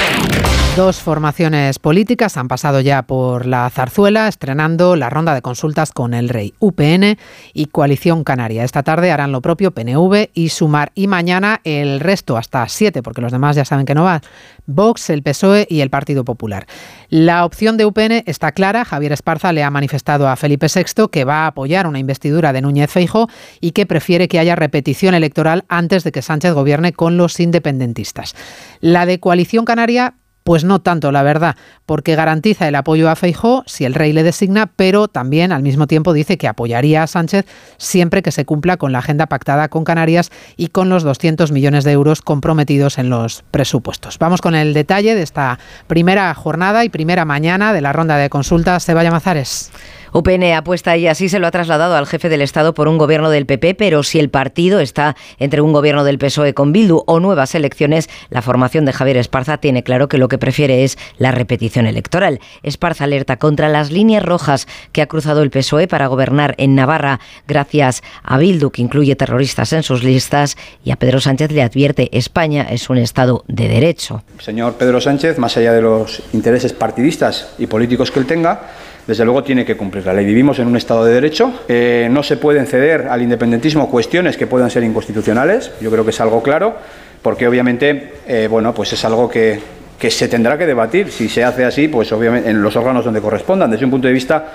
Dos 0.76 0.97
formaciones 0.97 1.79
políticas 1.79 2.37
han 2.37 2.49
pasado 2.49 2.81
ya 2.81 3.03
por 3.03 3.47
la 3.47 3.71
zarzuela, 3.71 4.26
estrenando 4.26 4.97
la 4.97 5.09
ronda 5.09 5.32
de 5.32 5.41
consultas 5.41 5.93
con 5.93 6.15
el 6.15 6.29
rey, 6.29 6.53
UPN 6.59 7.17
y 7.53 7.67
Coalición 7.67 8.25
Canaria. 8.25 8.65
Esta 8.65 8.82
tarde 8.82 9.12
harán 9.12 9.31
lo 9.31 9.41
propio 9.41 9.71
PNV 9.71 10.31
y 10.35 10.49
Sumar. 10.49 10.91
Y 10.97 11.06
mañana 11.06 11.61
el 11.62 12.00
resto, 12.00 12.37
hasta 12.37 12.67
siete, 12.67 13.05
porque 13.05 13.21
los 13.21 13.31
demás 13.31 13.55
ya 13.55 13.65
saben 13.65 13.87
que 13.87 13.94
no 13.94 14.03
va, 14.03 14.21
Vox, 14.67 15.11
el 15.11 15.23
PSOE 15.23 15.69
y 15.71 15.81
el 15.81 15.91
Partido 15.91 16.25
Popular. 16.25 16.67
La 17.09 17.44
opción 17.44 17.76
de 17.76 17.87
UPN 17.87 18.25
está 18.26 18.50
clara. 18.50 18.85
Javier 18.85 19.12
Esparza 19.12 19.53
le 19.53 19.62
ha 19.62 19.71
manifestado 19.71 20.29
a 20.29 20.35
Felipe 20.35 20.67
VI 20.67 21.06
que 21.09 21.23
va 21.25 21.44
a 21.44 21.47
apoyar 21.47 21.87
una 21.87 22.00
investidura 22.00 22.52
de 22.52 22.62
Núñez 22.62 22.90
Feijo 22.90 23.28
y 23.61 23.71
que 23.71 23.87
prefiere 23.87 24.26
que 24.26 24.40
haya 24.40 24.57
repetición 24.57 25.14
electoral 25.14 25.66
antes 25.69 26.02
de 26.02 26.11
que 26.11 26.21
Sánchez 26.21 26.52
gobierne 26.52 26.93
con 26.93 27.16
los 27.16 27.38
independentistas. 27.38 28.35
La 28.81 29.07
de 29.07 29.21
Coalición 29.21 29.64
Canaria 29.64 30.14
pues 30.45 30.63
no 30.63 30.81
tanto, 30.81 31.11
la 31.11 31.23
verdad, 31.23 31.57
porque 31.87 32.15
garantiza 32.15 32.69
el 32.69 32.75
apoyo 32.75 33.11
a 33.11 33.17
Feijó 33.17 33.65
si 33.67 33.87
el 33.87 33.95
rey 33.95 34.13
le 34.13 34.23
designa, 34.23 34.71
pero 34.77 35.09
también 35.09 35.53
al 35.53 35.63
mismo 35.63 35.87
tiempo 35.87 36.13
dice 36.13 36.37
que 36.37 36.47
apoyaría 36.47 37.03
a 37.03 37.07
Sánchez 37.07 37.47
siempre 37.79 38.23
que 38.23 38.31
se 38.31 38.45
cumpla 38.45 38.77
con 38.77 38.93
la 38.93 38.99
agenda 38.99 39.27
pactada 39.27 39.69
con 39.69 39.85
Canarias 39.85 40.31
y 40.57 40.69
con 40.69 40.91
los 40.91 41.03
200 41.03 41.51
millones 41.51 41.85
de 41.85 41.93
euros 41.93 42.21
comprometidos 42.21 42.99
en 42.99 43.09
los 43.09 43.43
presupuestos. 43.51 44.19
Vamos 44.19 44.43
con 44.43 44.55
el 44.55 44.75
detalle 44.75 45.15
de 45.15 45.23
esta 45.23 45.59
primera 45.87 46.33
jornada 46.35 46.85
y 46.85 46.91
primera 46.91 47.25
mañana 47.25 47.73
de 47.73 47.81
la 47.81 47.93
ronda 47.93 48.19
de 48.19 48.29
consultas. 48.29 48.87
Vaya 48.87 49.11
Mazares. 49.11 49.73
UPN 50.14 50.52
apuesta 50.52 50.97
y 50.97 51.09
así 51.09 51.28
se 51.28 51.40
lo 51.40 51.49
ha 51.49 51.50
trasladado 51.50 51.97
al 51.97 52.06
jefe 52.06 52.28
del 52.28 52.40
Estado 52.40 52.73
por 52.73 52.87
un 52.87 52.99
gobierno 52.99 53.30
del 53.30 53.47
PP, 53.47 53.75
pero 53.75 54.04
si 54.04 54.21
el 54.21 54.30
partido 54.30 54.78
está 54.78 55.16
entre 55.40 55.61
un 55.61 55.73
gobierno 55.73 56.04
del 56.04 56.18
PSOE 56.18 56.54
con 56.54 56.73
Bildu 56.73 57.02
o 57.09 57.18
nuevas 57.18 57.56
elecciones, 57.56 58.09
la 58.30 58.40
formación 58.40 58.85
de 58.85 58.92
Javier 58.92 59.16
Esparza 59.16 59.59
tiene 59.59 59.83
claro 59.83 60.09
que 60.09 60.18
lo 60.18 60.28
que 60.28 60.38
prefiere 60.38 60.85
es 60.85 60.99
la 61.18 61.33
repetición 61.33 61.87
electoral. 61.87 62.38
Esparza 62.62 63.02
alerta 63.02 63.38
contra 63.38 63.68
las 63.68 63.90
líneas 63.90 64.23
rojas 64.23 64.68
que 64.92 65.02
ha 65.02 65.09
cruzado 65.09 65.42
el 65.42 65.50
PSOE 65.50 65.88
para 65.88 66.06
gobernar 66.06 66.54
en 66.59 66.76
Navarra 66.76 67.18
gracias 67.49 68.04
a 68.23 68.38
Bildu, 68.38 68.71
que 68.71 68.83
incluye 68.83 69.16
terroristas 69.16 69.73
en 69.73 69.83
sus 69.83 70.04
listas, 70.04 70.56
y 70.85 70.92
a 70.92 70.97
Pedro 70.97 71.21
Sánchez 71.21 71.50
le 71.50 71.62
advierte 71.62 72.16
España 72.16 72.68
es 72.71 72.88
un 72.88 72.99
Estado 72.99 73.42
de 73.49 73.66
derecho. 73.66 74.23
Señor 74.38 74.75
Pedro 74.75 75.00
Sánchez, 75.00 75.38
más 75.38 75.56
allá 75.56 75.73
de 75.73 75.83
los 75.83 76.23
intereses 76.33 76.73
partidistas 76.73 77.54
y 77.59 77.66
políticos 77.66 78.12
que 78.12 78.21
él 78.21 78.26
tenga, 78.26 78.71
desde 79.06 79.25
luego 79.25 79.42
tiene 79.42 79.64
que 79.64 79.76
cumplir 79.76 80.06
la 80.06 80.12
ley. 80.12 80.25
Vivimos 80.25 80.58
en 80.58 80.66
un 80.66 80.76
Estado 80.76 81.04
de 81.04 81.14
Derecho, 81.14 81.52
eh, 81.68 82.08
no 82.11 82.23
se 82.23 82.37
pueden 82.37 82.66
ceder 82.66 83.08
al 83.08 83.23
independentismo 83.23 83.90
cuestiones 83.90 84.37
que 84.37 84.46
puedan 84.46 84.70
ser 84.70 84.82
inconstitucionales, 84.82 85.73
yo 85.80 85.90
creo 85.90 86.04
que 86.04 86.11
es 86.11 86.20
algo 86.20 86.42
claro, 86.42 86.76
porque 87.23 87.46
obviamente, 87.46 88.14
eh, 88.26 88.49
bueno, 88.50 88.75
pues 88.75 88.92
es 88.92 89.04
algo 89.04 89.28
que, 89.28 89.61
que 89.99 90.11
se 90.11 90.28
tendrá 90.28 90.58
que 90.58 90.66
debatir. 90.66 91.11
Si 91.11 91.28
se 91.28 91.44
hace 91.44 91.64
así, 91.64 91.88
pues 91.88 92.12
obviamente 92.12 92.50
en 92.50 92.62
los 92.62 92.76
órganos 92.76 93.04
donde 93.04 93.20
correspondan, 93.20 93.70
desde 93.70 93.84
un 93.84 93.90
punto 93.90 94.08
de 94.08 94.14
vista 94.14 94.46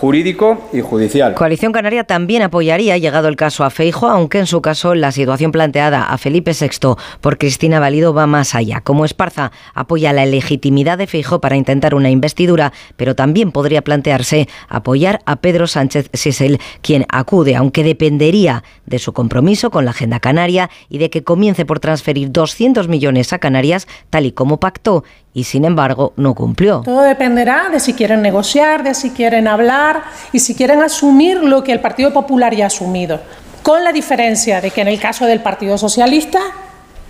jurídico 0.00 0.58
y 0.74 0.82
judicial. 0.82 1.34
Coalición 1.34 1.72
Canaria 1.72 2.04
también 2.04 2.42
apoyaría, 2.42 2.98
llegado 2.98 3.28
el 3.28 3.36
caso 3.36 3.64
a 3.64 3.70
Feijo, 3.70 4.08
aunque 4.08 4.38
en 4.38 4.46
su 4.46 4.60
caso 4.60 4.94
la 4.94 5.10
situación 5.10 5.52
planteada 5.52 6.04
a 6.04 6.18
Felipe 6.18 6.52
VI 6.52 6.96
por 7.22 7.38
Cristina 7.38 7.80
Valido 7.80 8.12
va 8.12 8.26
más 8.26 8.54
allá. 8.54 8.82
Como 8.82 9.06
Esparza 9.06 9.52
apoya 9.72 10.12
la 10.12 10.26
legitimidad 10.26 10.98
de 10.98 11.06
Feijo 11.06 11.40
para 11.40 11.56
intentar 11.56 11.94
una 11.94 12.10
investidura, 12.10 12.74
pero 12.96 13.14
también 13.14 13.52
podría 13.52 13.82
plantearse 13.82 14.48
apoyar 14.68 15.20
a 15.24 15.36
Pedro 15.36 15.66
Sánchez 15.66 16.10
Sisel, 16.12 16.60
quien 16.82 17.06
acude, 17.08 17.56
aunque 17.56 17.82
dependería 17.82 18.64
de 18.84 18.98
su 18.98 19.14
compromiso 19.14 19.70
con 19.70 19.86
la 19.86 19.92
agenda 19.92 20.20
canaria 20.20 20.68
y 20.90 20.98
de 20.98 21.08
que 21.08 21.24
comience 21.24 21.64
por 21.64 21.80
transferir 21.80 22.30
200 22.32 22.88
millones 22.88 23.32
a 23.32 23.38
Canarias, 23.38 23.88
tal 24.10 24.26
y 24.26 24.32
como 24.32 24.60
pactó 24.60 25.04
y 25.36 25.44
sin 25.44 25.66
embargo 25.66 26.14
no 26.16 26.34
cumplió. 26.34 26.80
Todo 26.82 27.02
dependerá 27.02 27.68
de 27.70 27.78
si 27.78 27.92
quieren 27.92 28.22
negociar, 28.22 28.82
de 28.82 28.94
si 28.94 29.10
quieren 29.10 29.46
hablar 29.46 30.04
y 30.32 30.38
si 30.38 30.54
quieren 30.54 30.80
asumir 30.80 31.36
lo 31.42 31.62
que 31.62 31.72
el 31.72 31.80
Partido 31.80 32.10
Popular 32.10 32.54
ya 32.54 32.64
ha 32.64 32.66
asumido, 32.68 33.20
con 33.62 33.84
la 33.84 33.92
diferencia 33.92 34.62
de 34.62 34.70
que 34.70 34.80
en 34.80 34.88
el 34.88 34.98
caso 34.98 35.26
del 35.26 35.40
Partido 35.40 35.76
Socialista, 35.76 36.40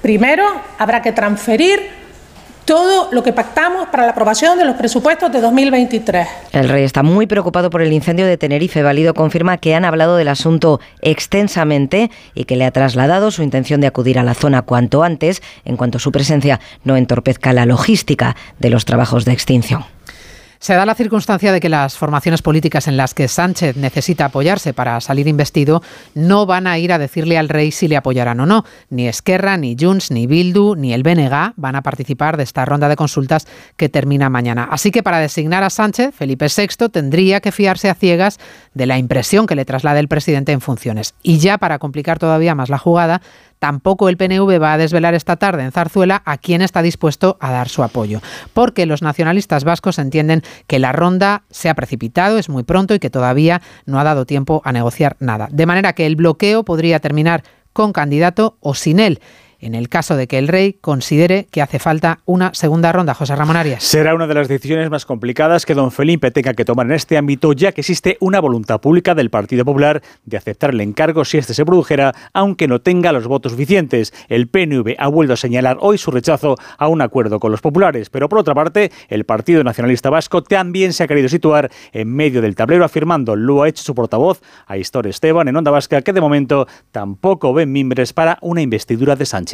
primero 0.03 0.45
habrá 0.77 1.03
que 1.03 1.13
transferir 1.13 1.79
todo 2.67 3.09
lo 3.13 3.23
que 3.23 3.33
pactamos 3.33 3.89
para 3.89 4.05
la 4.05 4.11
aprobación 4.11 4.59
de 4.59 4.65
los 4.65 4.75
presupuestos 4.75 5.33
de 5.33 5.41
2023. 5.41 6.29
El 6.53 6.69
rey 6.69 6.83
está 6.83 7.05
muy 7.05 7.27
preocupado 7.27 7.71
por 7.71 7.81
el 7.81 7.93
incendio 7.93 8.27
de 8.27 8.37
Tenerife. 8.37 8.83
Valido 8.83 9.15
confirma 9.15 9.57
que 9.57 9.75
han 9.75 9.85
hablado 9.85 10.17
del 10.17 10.29
asunto 10.29 10.81
extensamente 11.01 12.11
y 12.35 12.45
que 12.45 12.57
le 12.57 12.65
ha 12.65 12.73
trasladado 12.73 13.31
su 13.31 13.45
intención 13.45 13.81
de 13.81 13.87
acudir 13.87 14.19
a 14.19 14.25
la 14.25 14.35
zona 14.35 14.63
cuanto 14.63 15.05
antes, 15.05 15.43
en 15.65 15.77
cuanto 15.77 16.01
su 16.01 16.11
presencia 16.11 16.61
no 16.83 16.97
entorpezca 16.97 17.53
la 17.53 17.67
logística 17.67 18.37
de 18.59 18.71
los 18.71 18.85
trabajos 18.85 19.25
de 19.25 19.33
extinción. 19.33 19.85
Se 20.59 20.75
da 20.75 20.87
la 20.87 20.95
circunstancia 20.95 21.53
de 21.53 21.61
que 21.61 21.69
las 21.69 21.97
formaciones 21.97 22.43
políticas 22.43 22.89
en 22.89 22.97
las 22.97 23.15
que 23.15 23.29
Sánchez 23.29 23.77
necesita 23.77 24.27
apoyarse 24.27 24.73
para 24.73 25.01
salir 25.01 25.29
investido 25.29 25.83
no 26.15 26.47
van 26.47 26.67
a 26.67 26.79
ir 26.79 26.93
a 26.93 26.99
decirle 26.99 27.39
al 27.39 27.49
rey 27.49 27.73
si 27.73 27.89
le 27.89 27.97
apoyarán 27.97 28.41
o 28.41 28.47
no. 28.47 28.65
Ni 28.91 29.09
Esquerra, 29.09 29.57
ni 29.57 29.77
Junts, 29.79 30.11
ni 30.11 30.27
Bildu, 30.27 30.75
ni 30.77 30.93
el 30.93 31.03
BNG 31.03 31.53
van 31.57 31.77
a 31.77 31.83
participar 31.83 32.37
de 32.37 32.43
esta 32.45 32.65
ronda 32.65 32.89
de 32.89 32.97
consultas 32.97 33.47
que 33.77 33.89
termina 33.89 34.31
mañana. 34.31 34.69
Así 34.71 34.91
que 34.91 35.03
para 35.03 35.19
designar 35.19 35.63
a 35.63 35.71
Sánchez, 35.71 36.15
Felipe 36.15 36.47
VI 36.47 36.89
tendría 36.89 37.41
que 37.41 37.53
fiarse 37.53 37.91
a 37.91 37.95
ciegas 37.95 38.39
de 38.75 38.87
la 38.87 38.99
impresión 38.99 39.47
que 39.47 39.57
le 39.57 39.65
traslade 39.65 40.01
el 40.01 40.09
presidente 40.09 40.53
en 40.53 40.61
funciones. 40.61 41.15
Y 41.23 41.39
ya 41.39 41.59
para 41.59 41.79
complicar 41.79 42.19
todavía 42.19 42.55
más 42.55 42.69
la 42.69 42.79
jugada, 42.79 43.21
Tampoco 43.59 44.09
el 44.09 44.17
PNV 44.17 44.63
va 44.63 44.75
a 44.75 44.79
desvelar 44.79 45.15
esta 45.15 45.37
tarde 45.37 45.65
en 45.65 45.73
Zarzuela 45.73 46.23
a 46.25 46.39
quién 46.39 46.63
está 46.63 46.83
dispuesto 46.83 47.37
a 47.41 47.51
dar 47.51 47.69
su 47.69 47.83
apoyo, 47.83 48.21
porque 48.53 48.87
los 48.87 49.03
nacionalistas 49.03 49.65
vascos 49.65 49.99
entienden 49.99 50.43
que 50.67 50.79
la 50.79 50.93
ronda 50.93 51.45
se 51.51 51.69
ha 51.69 51.75
precipitado, 51.75 52.39
es 52.39 52.49
muy 52.49 52.63
pronto 52.63 52.95
y 52.95 52.99
que 52.99 53.11
todavía 53.11 53.63
no 53.87 53.99
ha 53.99 54.05
dado 54.05 54.27
tiempo 54.27 54.63
a 54.65 54.73
negociar 54.73 55.17
nada. 55.21 55.49
De 55.51 55.67
manera 55.67 55.93
que 55.95 56.07
el 56.07 56.17
bloqueo 56.17 56.65
podría 56.65 57.01
terminar 57.01 57.43
con 57.73 57.93
candidato 57.93 58.57
o 58.61 58.75
sin 58.75 59.01
él 59.01 59.21
en 59.61 59.75
el 59.75 59.89
caso 59.89 60.17
de 60.17 60.27
que 60.27 60.39
el 60.39 60.49
rey 60.49 60.75
considere 60.75 61.47
que 61.51 61.63
hace 61.63 61.79
falta 61.79 62.21
una 62.25 62.53
segunda 62.55 62.93
ronda. 62.93 63.15
José 63.15 63.37
Ramón 63.37 63.57
Arias. 63.57 63.83
Será 63.83 64.15
una 64.15 64.27
de 64.27 64.35
las 64.35 64.49
decisiones 64.49 64.91
más 64.91 65.07
complicadas 65.07 65.65
que 65.65 65.75
don 65.75 65.91
Felipe 65.91 66.31
tenga 66.31 66.55
que 66.55 66.65
tomar 66.65 66.87
en 66.87 66.93
este 66.93 67.17
ámbito, 67.17 67.53
ya 67.53 67.73
que 67.73 67.81
existe 67.81 68.17
una 68.21 68.41
voluntad 68.41 68.81
pública 68.81 69.15
del 69.15 69.31
Partido 69.31 69.65
Popular 69.65 70.03
de 70.25 70.37
aceptar 70.37 70.71
el 70.71 70.81
encargo 70.81 71.25
si 71.25 71.39
este 71.39 71.55
se 71.55 71.65
produjera, 71.65 72.15
aunque 72.33 72.69
no 72.69 72.81
tenga 72.81 73.13
los 73.13 73.27
votos 73.27 73.53
suficientes. 73.53 74.13
El 74.29 74.49
PNV 74.49 74.97
ha 74.99 75.09
vuelto 75.09 75.35
a 75.35 75.37
señalar 75.37 75.79
hoy 75.81 75.99
su 75.99 76.11
rechazo 76.11 76.57
a 76.79 76.89
un 76.89 77.01
acuerdo 77.01 77.41
con 77.41 77.51
los 77.51 77.61
populares, 77.61 78.11
pero 78.11 78.29
por 78.29 78.39
otra 78.39 78.55
parte, 78.55 78.93
el 79.09 79.25
Partido 79.25 79.65
Nacionalista 79.65 80.11
Vasco 80.11 80.43
también 80.43 80.93
se 80.93 81.05
ha 81.05 81.09
querido 81.09 81.29
situar 81.29 81.71
en 81.93 82.09
medio 82.09 82.43
del 82.43 82.55
tablero, 82.55 82.85
afirmando, 82.85 83.37
lo 83.37 83.63
ha 83.63 83.69
hecho 83.69 83.83
su 83.83 83.95
portavoz, 83.95 84.43
a 84.67 84.77
Histor 84.77 85.07
Esteban, 85.07 85.49
en 85.49 85.57
Onda 85.57 85.71
Vasca, 85.71 86.03
que 86.03 86.13
de 86.13 86.21
momento 86.21 86.67
tampoco 86.93 87.53
ven 87.55 87.73
mimbres 87.73 88.13
para 88.13 88.39
una 88.43 88.61
investidura 88.61 89.17
de 89.17 89.27
Sánchez. 89.27 89.46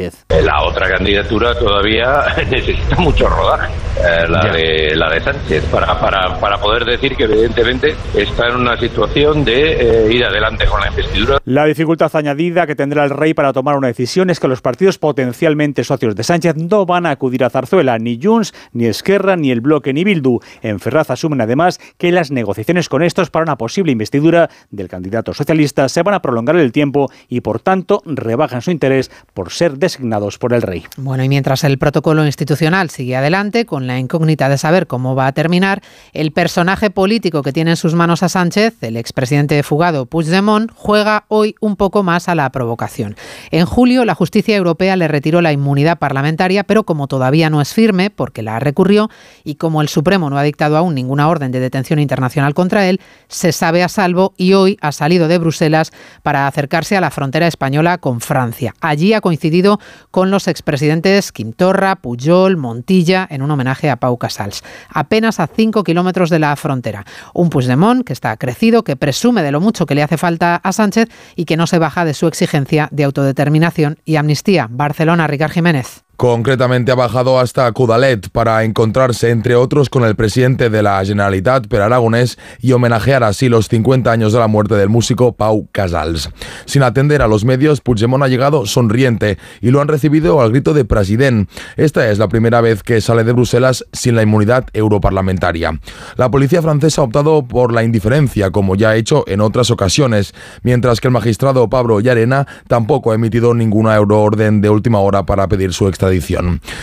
La 0.43 0.63
otra 0.63 0.89
candidatura 0.89 1.59
todavía 1.59 2.25
necesita 2.51 2.97
mucho 2.97 3.29
rodaje, 3.29 3.73
eh, 3.99 4.27
la, 4.29 4.45
de, 4.47 4.97
la 4.97 5.11
de 5.11 5.21
Sánchez, 5.21 5.65
para, 5.67 5.99
para, 6.01 6.41
para 6.41 6.59
poder 6.59 6.85
decir 6.85 7.15
que 7.15 7.25
evidentemente 7.25 7.95
está 8.15 8.49
en 8.49 8.57
una 8.57 8.79
situación 8.79 9.45
de 9.45 10.07
eh, 10.07 10.13
ir 10.13 10.25
adelante 10.25 10.67
con 10.67 10.81
la 10.81 10.89
investidura. 10.89 11.39
La 11.45 11.67
dificultad 11.67 12.15
añadida 12.17 12.67
que 12.67 12.75
tendrá 12.75 13.05
el 13.05 13.11
rey 13.11 13.35
para 13.35 13.53
tomar 13.53 13.77
una 13.77 13.89
decisión 13.89 14.31
es 14.31 14.41
que 14.41 14.49
los 14.49 14.63
partidos 14.63 14.99
potencialmente 14.99 15.85
socios 15.85 16.17
de 16.17 16.23
Sánchez 16.23 16.57
no 16.57 16.87
van 16.87 17.05
a 17.05 17.11
acudir 17.11 17.45
a 17.45 17.51
Zarzuela, 17.51 17.99
ni 17.99 18.19
Junts, 18.23 18.55
ni 18.73 18.87
Esquerra, 18.87 19.37
ni 19.37 19.51
el 19.51 19.61
Bloque, 19.61 19.93
ni 19.93 20.05
Bildu. 20.05 20.41
En 20.63 20.81
Ferraz 20.81 21.11
asumen 21.11 21.41
además 21.41 21.79
que 21.99 22.13
las 22.13 22.31
negociaciones 22.31 22.89
con 22.89 23.03
estos 23.03 23.31
para 23.31 23.43
una 23.43 23.57
posible 23.57 23.93
investidura 23.93 24.49
del 24.71 24.89
candidato 24.89 25.35
socialista 25.35 25.89
se 25.89 26.03
van 26.03 26.15
a 26.15 26.23
prolongar 26.23 26.57
en 26.57 26.63
el 26.63 26.73
tiempo 26.73 27.11
y 27.29 27.41
por 27.41 27.61
tanto 27.61 28.03
rebajan 28.07 28.63
su 28.63 28.71
interés 28.71 29.11
por 29.35 29.51
ser 29.51 29.79
designados 29.83 30.39
por 30.39 30.55
el 30.55 30.63
rey. 30.63 30.85
Bueno, 30.97 31.23
y 31.25 31.29
mientras 31.29 31.65
el 31.65 31.77
protocolo 31.77 32.25
institucional 32.25 32.89
sigue 32.89 33.17
adelante, 33.17 33.67
con 33.67 33.87
la 33.87 33.99
incógnita 33.99 34.49
de 34.49 34.57
saber 34.57 34.87
cómo 34.87 35.15
va 35.15 35.27
a 35.27 35.33
terminar, 35.33 35.83
el 36.15 36.33
personaje 36.33 36.89
político 36.89 37.43
que 37.43 37.53
tiene 37.53 37.73
en 37.73 37.77
sus 37.77 37.95
manos 37.95 38.23
a 38.23 38.31
Sánchez, 38.31 38.83
el 38.83 38.97
expresidente 38.97 39.63
fugado 39.63 40.07
Puigdemont, 40.07 40.71
juega 40.75 41.25
hoy 41.29 41.55
un 41.61 41.77
poco 41.77 42.03
más 42.03 42.29
a 42.29 42.35
la 42.35 42.51
provocación. 42.51 43.17
En 43.51 43.67
julio, 43.67 44.05
la 44.05 44.15
justicia 44.15 44.57
europea 44.57 44.97
le 44.97 45.09
retiró 45.09 45.43
la 45.43 45.53
inmunidad 45.53 45.99
parlamentaria, 45.99 46.65
pero 46.65 46.85
como 46.85 47.09
todavía 47.09 47.51
no 47.51 47.61
es 47.61 47.75
firme, 47.75 48.11
porque 48.11 48.43
la 48.43 48.59
recurrió, 48.59 49.11
y 49.45 49.57
como 49.57 49.83
el 49.83 49.89
Supremo 49.89 50.31
no 50.31 50.39
ha 50.39 50.43
dictado 50.43 50.77
aún 50.77 50.95
ninguna 50.95 51.29
orden 51.29 51.53
de 51.53 51.61
detención 51.61 51.99
internacional 51.99 52.55
contra 52.55 52.89
él, 52.89 53.01
se 53.29 53.53
sabe 53.53 53.83
a 53.83 53.89
salvo 53.89 54.33
y 54.37 54.53
hoy 54.53 54.79
ha 54.81 54.93
salido 54.93 55.29
de 55.29 55.39
Bruselas 55.39 55.93
para 56.23 56.47
acercarse 56.47 56.97
a 56.97 57.01
la 57.01 57.11
frontera 57.11 57.47
española 57.47 57.99
con 57.99 58.21
Francia. 58.21 58.75
Allí 58.81 59.13
ha 59.13 59.21
coincidido 59.21 59.72
con 60.11 60.31
los 60.31 60.49
expresidentes 60.49 61.33
Quintorra, 61.33 61.97
Pujol, 61.97 62.57
Montilla, 62.57 63.27
en 63.31 63.43
un 63.43 63.51
homenaje 63.51 63.91
a 63.91 63.97
Pau 63.97 64.17
Casals, 64.19 64.63
apenas 64.89 65.41
a 65.41 65.47
5 65.47 65.85
kilómetros 65.85 66.31
de 66.31 66.39
la 66.39 66.55
frontera. 66.57 67.05
Un 67.35 67.51
Puigdemont 67.51 68.05
que 68.05 68.13
está 68.13 68.37
crecido, 68.37 68.85
que 68.85 68.97
presume 68.97 69.43
de 69.43 69.53
lo 69.53 69.61
mucho 69.61 69.87
que 69.87 69.95
le 69.95 70.03
hace 70.03 70.19
falta 70.19 70.57
a 70.57 70.73
Sánchez 70.73 71.09
y 71.37 71.45
que 71.45 71.57
no 71.57 71.67
se 71.67 71.79
baja 71.79 72.05
de 72.05 72.15
su 72.15 72.27
exigencia 72.27 72.89
de 72.91 73.05
autodeterminación 73.05 73.99
y 74.05 74.17
amnistía. 74.17 74.69
Barcelona, 74.71 75.27
Ricard 75.27 75.53
Jiménez. 75.53 76.05
Concretamente 76.23 76.93
ha 76.93 76.95
bajado 76.95 77.41
hasta 77.41 77.73
Cudalet 77.73 78.29
para 78.29 78.63
encontrarse, 78.63 79.31
entre 79.31 79.57
otros, 79.57 79.91
con 79.91 80.05
el 80.05 80.15
presidente 80.15 80.71
de 80.71 80.81
la 80.81 81.05
Generalitat, 81.05 81.67
Per 81.67 81.81
Aragonés, 81.81 82.39
y 82.61 82.71
homenajear 82.71 83.25
así 83.25 83.49
los 83.49 83.67
50 83.67 84.09
años 84.09 84.33
de 84.33 84.39
la 84.39 84.47
muerte 84.47 84.77
del 84.77 84.89
músico 84.89 85.33
Pau 85.33 85.67
Casals. 85.73 86.31
Sin 86.65 86.85
atender 86.85 87.23
a 87.23 87.27
los 87.27 87.45
medios, 87.45 87.81
Puigdemont 87.81 88.23
ha 88.23 88.29
llegado 88.29 88.67
sonriente 88.67 89.37
y 89.61 89.73
lo 89.73 89.81
han 89.81 89.89
recibido 89.89 90.41
al 90.41 90.53
grito 90.53 90.75
de 90.75 90.85
president. 90.85 91.51
Esta 91.77 92.09
es 92.09 92.21
la 92.21 92.29
primera 92.29 92.61
vez 92.61 92.85
que 92.85 93.01
sale 93.01 93.25
de 93.25 93.33
Bruselas 93.33 93.85
sin 93.93 94.15
la 94.15 94.23
inmunidad 94.23 94.67
europarlamentaria. 94.75 95.81
La 96.15 96.31
policía 96.31 96.63
francesa 96.63 97.01
ha 97.01 97.05
optado 97.05 97.49
por 97.49 97.73
la 97.73 97.83
indiferencia, 97.83 98.53
como 98.53 98.77
ya 98.77 98.91
ha 98.91 98.97
hecho 98.97 99.25
en 99.27 99.41
otras 99.41 99.73
ocasiones, 99.73 100.35
mientras 100.63 101.01
que 101.01 101.09
el 101.09 101.15
magistrado 101.15 101.69
Pablo 101.69 101.99
Llarena 101.99 102.47
tampoco 102.69 103.11
ha 103.11 103.17
emitido 103.17 103.55
ninguna 103.55 103.97
euroorden 103.97 104.61
de 104.61 104.71
última 104.71 105.01
hora 105.01 105.27
para 105.27 105.49
pedir 105.49 105.73
su 105.73 105.89
extradición 105.89 106.12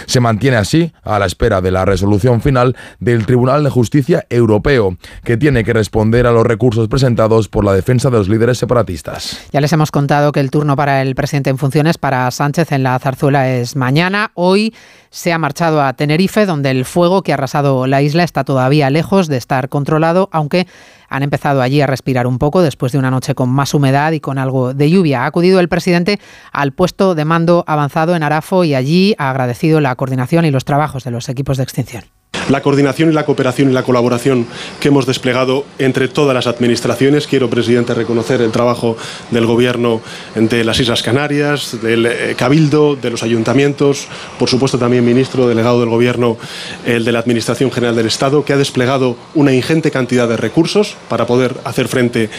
se 0.05 0.19
mantiene 0.19 0.57
así 0.57 0.91
a 1.03 1.19
la 1.19 1.25
espera 1.25 1.61
de 1.61 1.71
la 1.71 1.85
resolución 1.85 2.41
final 2.41 2.75
del 2.99 3.25
Tribunal 3.25 3.63
de 3.63 3.69
Justicia 3.69 4.25
Europeo, 4.29 4.97
que 5.23 5.37
tiene 5.37 5.63
que 5.63 5.73
responder 5.73 6.27
a 6.27 6.31
los 6.31 6.45
recursos 6.45 6.87
presentados 6.87 7.47
por 7.47 7.65
la 7.65 7.73
defensa 7.73 8.09
de 8.09 8.17
los 8.17 8.29
líderes 8.29 8.57
separatistas. 8.57 9.39
Ya 9.51 9.61
les 9.61 9.73
hemos 9.73 9.91
contado 9.91 10.31
que 10.31 10.39
el 10.39 10.51
turno 10.51 10.75
para 10.75 11.01
el 11.01 11.15
presidente 11.15 11.49
en 11.49 11.57
funciones, 11.57 11.97
para 11.97 12.29
Sánchez 12.31 12.71
en 12.71 12.83
la 12.83 12.97
zarzuela, 12.99 13.49
es 13.49 13.75
mañana. 13.75 14.31
Hoy 14.33 14.73
se 15.09 15.33
ha 15.33 15.37
marchado 15.37 15.81
a 15.81 15.93
Tenerife, 15.93 16.45
donde 16.45 16.71
el 16.71 16.85
fuego 16.85 17.23
que 17.23 17.31
ha 17.31 17.35
arrasado 17.35 17.87
la 17.87 18.01
isla 18.01 18.23
está 18.23 18.43
todavía 18.43 18.89
lejos 18.89 19.27
de 19.27 19.37
estar 19.37 19.69
controlado, 19.69 20.29
aunque 20.31 20.67
han 21.09 21.23
empezado 21.23 21.61
allí 21.61 21.81
a 21.81 21.87
respirar 21.87 22.27
un 22.27 22.37
poco 22.37 22.61
después 22.61 22.91
de 22.91 22.99
una 22.99 23.11
noche 23.11 23.35
con 23.35 23.49
más 23.49 23.73
humedad 23.73 24.11
y 24.11 24.19
con 24.19 24.37
algo 24.37 24.73
de 24.73 24.89
lluvia. 24.89 25.23
Ha 25.23 25.25
acudido 25.25 25.59
el 25.59 25.69
presidente 25.69 26.19
al 26.51 26.71
puesto 26.71 27.15
de 27.15 27.25
mando 27.25 27.63
avanzado 27.67 28.15
en 28.15 28.23
Arafo 28.23 28.63
y 28.63 28.75
allí 28.75 29.15
ha 29.17 29.29
agradecido 29.29 29.81
la 29.81 29.95
coordinación 29.95 30.45
y 30.45 30.51
los 30.51 30.65
trabajos 30.65 31.03
de 31.03 31.11
los 31.11 31.29
equipos 31.29 31.57
de 31.57 31.63
extinción. 31.63 32.18
La 32.49 32.61
coordinación 32.61 33.09
y 33.09 33.13
la 33.13 33.25
cooperación 33.25 33.69
y 33.69 33.73
la 33.73 33.83
colaboración 33.83 34.45
que 34.79 34.89
hemos 34.89 35.05
desplegado 35.05 35.65
entre 35.77 36.07
todas 36.07 36.33
las 36.33 36.47
administraciones. 36.47 37.27
Quiero, 37.27 37.49
presidente, 37.49 37.93
reconocer 37.93 38.41
el 38.41 38.51
trabajo 38.51 38.97
del 39.31 39.45
Gobierno 39.45 40.01
de 40.35 40.63
las 40.63 40.79
Islas 40.79 41.03
Canarias, 41.03 41.77
del 41.81 42.05
eh, 42.05 42.35
Cabildo, 42.37 42.95
de 42.95 43.09
los 43.11 43.23
ayuntamientos, 43.23 44.07
por 44.37 44.49
supuesto 44.49 44.77
también 44.77 45.05
ministro, 45.05 45.47
delegado 45.47 45.79
del 45.79 45.89
Gobierno, 45.89 46.37
el 46.85 47.05
de 47.05 47.11
la 47.11 47.19
Administración 47.19 47.71
General 47.71 47.95
del 47.95 48.07
Estado, 48.07 48.43
que 48.43 48.53
ha 48.53 48.57
desplegado 48.57 49.15
una 49.35 49.53
ingente 49.53 49.91
cantidad 49.91 50.27
de 50.27 50.37
recursos 50.37 50.95
para 51.07 51.25
poder 51.25 51.55
hacer 51.63 51.87
frente 51.87 52.29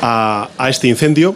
a, 0.00 0.48
a 0.58 0.70
este 0.70 0.88
incendio 0.88 1.34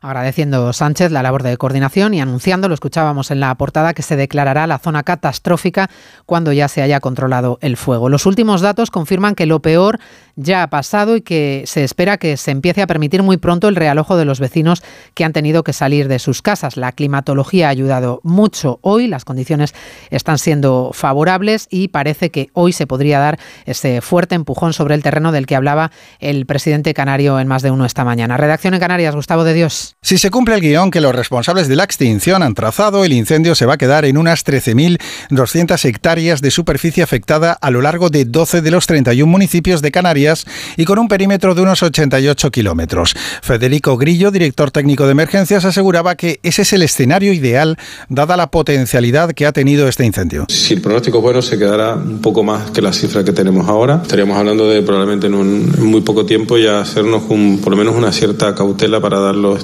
agradeciendo 0.00 0.72
Sánchez 0.72 1.10
la 1.10 1.22
labor 1.22 1.42
de 1.42 1.56
coordinación 1.56 2.14
y 2.14 2.20
anunciando, 2.20 2.68
lo 2.68 2.74
escuchábamos 2.74 3.30
en 3.30 3.40
la 3.40 3.54
portada, 3.56 3.94
que 3.94 4.02
se 4.02 4.16
declarará 4.16 4.66
la 4.66 4.78
zona 4.78 5.02
catastrófica 5.02 5.90
cuando 6.26 6.52
ya 6.52 6.68
se 6.68 6.82
haya 6.82 7.00
controlado 7.00 7.58
el 7.60 7.76
fuego. 7.76 8.08
Los 8.08 8.26
últimos 8.26 8.60
datos 8.60 8.90
confirman 8.90 9.34
que 9.34 9.46
lo 9.46 9.60
peor 9.60 9.98
ya 10.36 10.62
ha 10.62 10.70
pasado 10.70 11.16
y 11.16 11.22
que 11.22 11.64
se 11.66 11.82
espera 11.84 12.16
que 12.16 12.36
se 12.36 12.52
empiece 12.52 12.82
a 12.82 12.86
permitir 12.86 13.22
muy 13.22 13.36
pronto 13.36 13.68
el 13.68 13.76
realojo 13.76 14.16
de 14.16 14.24
los 14.24 14.40
vecinos 14.40 14.82
que 15.14 15.24
han 15.24 15.32
tenido 15.32 15.64
que 15.64 15.72
salir 15.72 16.08
de 16.08 16.18
sus 16.18 16.42
casas. 16.42 16.76
La 16.76 16.92
climatología 16.92 17.66
ha 17.66 17.70
ayudado 17.70 18.20
mucho 18.22 18.78
hoy, 18.82 19.08
las 19.08 19.24
condiciones 19.24 19.74
están 20.10 20.38
siendo 20.38 20.90
favorables 20.92 21.66
y 21.70 21.88
parece 21.88 22.30
que 22.30 22.50
hoy 22.52 22.72
se 22.72 22.86
podría 22.86 23.18
dar 23.18 23.38
ese 23.66 24.00
fuerte 24.00 24.34
empujón 24.34 24.72
sobre 24.72 24.94
el 24.94 25.02
terreno 25.02 25.32
del 25.32 25.46
que 25.46 25.56
hablaba 25.56 25.90
el 26.20 26.46
presidente 26.46 26.94
canario 26.94 27.40
en 27.40 27.48
más 27.48 27.62
de 27.62 27.70
uno 27.70 27.84
esta 27.84 28.04
mañana. 28.04 28.36
Redacción 28.36 28.74
en 28.74 28.80
Canarias, 28.80 29.14
Gustavo 29.14 29.44
de 29.44 29.54
Dios. 29.54 29.87
Si 30.02 30.18
se 30.18 30.30
cumple 30.30 30.54
el 30.54 30.60
guion 30.60 30.90
que 30.90 31.00
los 31.00 31.14
responsables 31.14 31.68
de 31.68 31.76
la 31.76 31.84
extinción 31.84 32.42
han 32.42 32.54
trazado, 32.54 33.04
el 33.04 33.12
incendio 33.12 33.54
se 33.54 33.66
va 33.66 33.74
a 33.74 33.78
quedar 33.78 34.04
en 34.04 34.16
unas 34.16 34.44
13.200 34.44 35.84
hectáreas 35.84 36.40
de 36.40 36.50
superficie 36.50 37.02
afectada 37.02 37.52
a 37.52 37.70
lo 37.70 37.80
largo 37.80 38.10
de 38.10 38.24
12 38.24 38.62
de 38.62 38.70
los 38.70 38.86
31 38.86 39.30
municipios 39.30 39.82
de 39.82 39.90
Canarias 39.90 40.46
y 40.76 40.84
con 40.84 40.98
un 40.98 41.08
perímetro 41.08 41.54
de 41.54 41.62
unos 41.62 41.82
88 41.82 42.50
kilómetros. 42.50 43.14
Federico 43.42 43.96
Grillo, 43.96 44.30
director 44.30 44.70
técnico 44.70 45.06
de 45.06 45.12
emergencias, 45.12 45.64
aseguraba 45.64 46.14
que 46.14 46.40
ese 46.42 46.62
es 46.62 46.72
el 46.72 46.82
escenario 46.82 47.32
ideal 47.32 47.76
dada 48.08 48.36
la 48.36 48.50
potencialidad 48.50 49.32
que 49.32 49.46
ha 49.46 49.52
tenido 49.52 49.88
este 49.88 50.04
incendio. 50.04 50.46
Si 50.48 50.74
el 50.74 50.80
pronóstico 50.80 51.20
bueno, 51.20 51.42
se 51.42 51.58
quedará 51.58 51.94
un 51.94 52.20
poco 52.20 52.42
más 52.42 52.70
que 52.70 52.82
la 52.82 52.92
cifra 52.92 53.24
que 53.24 53.32
tenemos 53.32 53.68
ahora. 53.68 54.00
Estaríamos 54.02 54.36
hablando 54.36 54.68
de 54.68 54.82
probablemente 54.82 55.26
en, 55.26 55.34
un, 55.34 55.74
en 55.76 55.86
muy 55.86 56.00
poco 56.00 56.24
tiempo 56.24 56.58
ya 56.58 56.80
hacernos 56.80 57.22
un, 57.28 57.60
por 57.62 57.72
lo 57.72 57.76
menos 57.76 57.94
una 57.94 58.12
cierta 58.12 58.54
cautela 58.54 59.00
para 59.00 59.18
darlo 59.18 59.56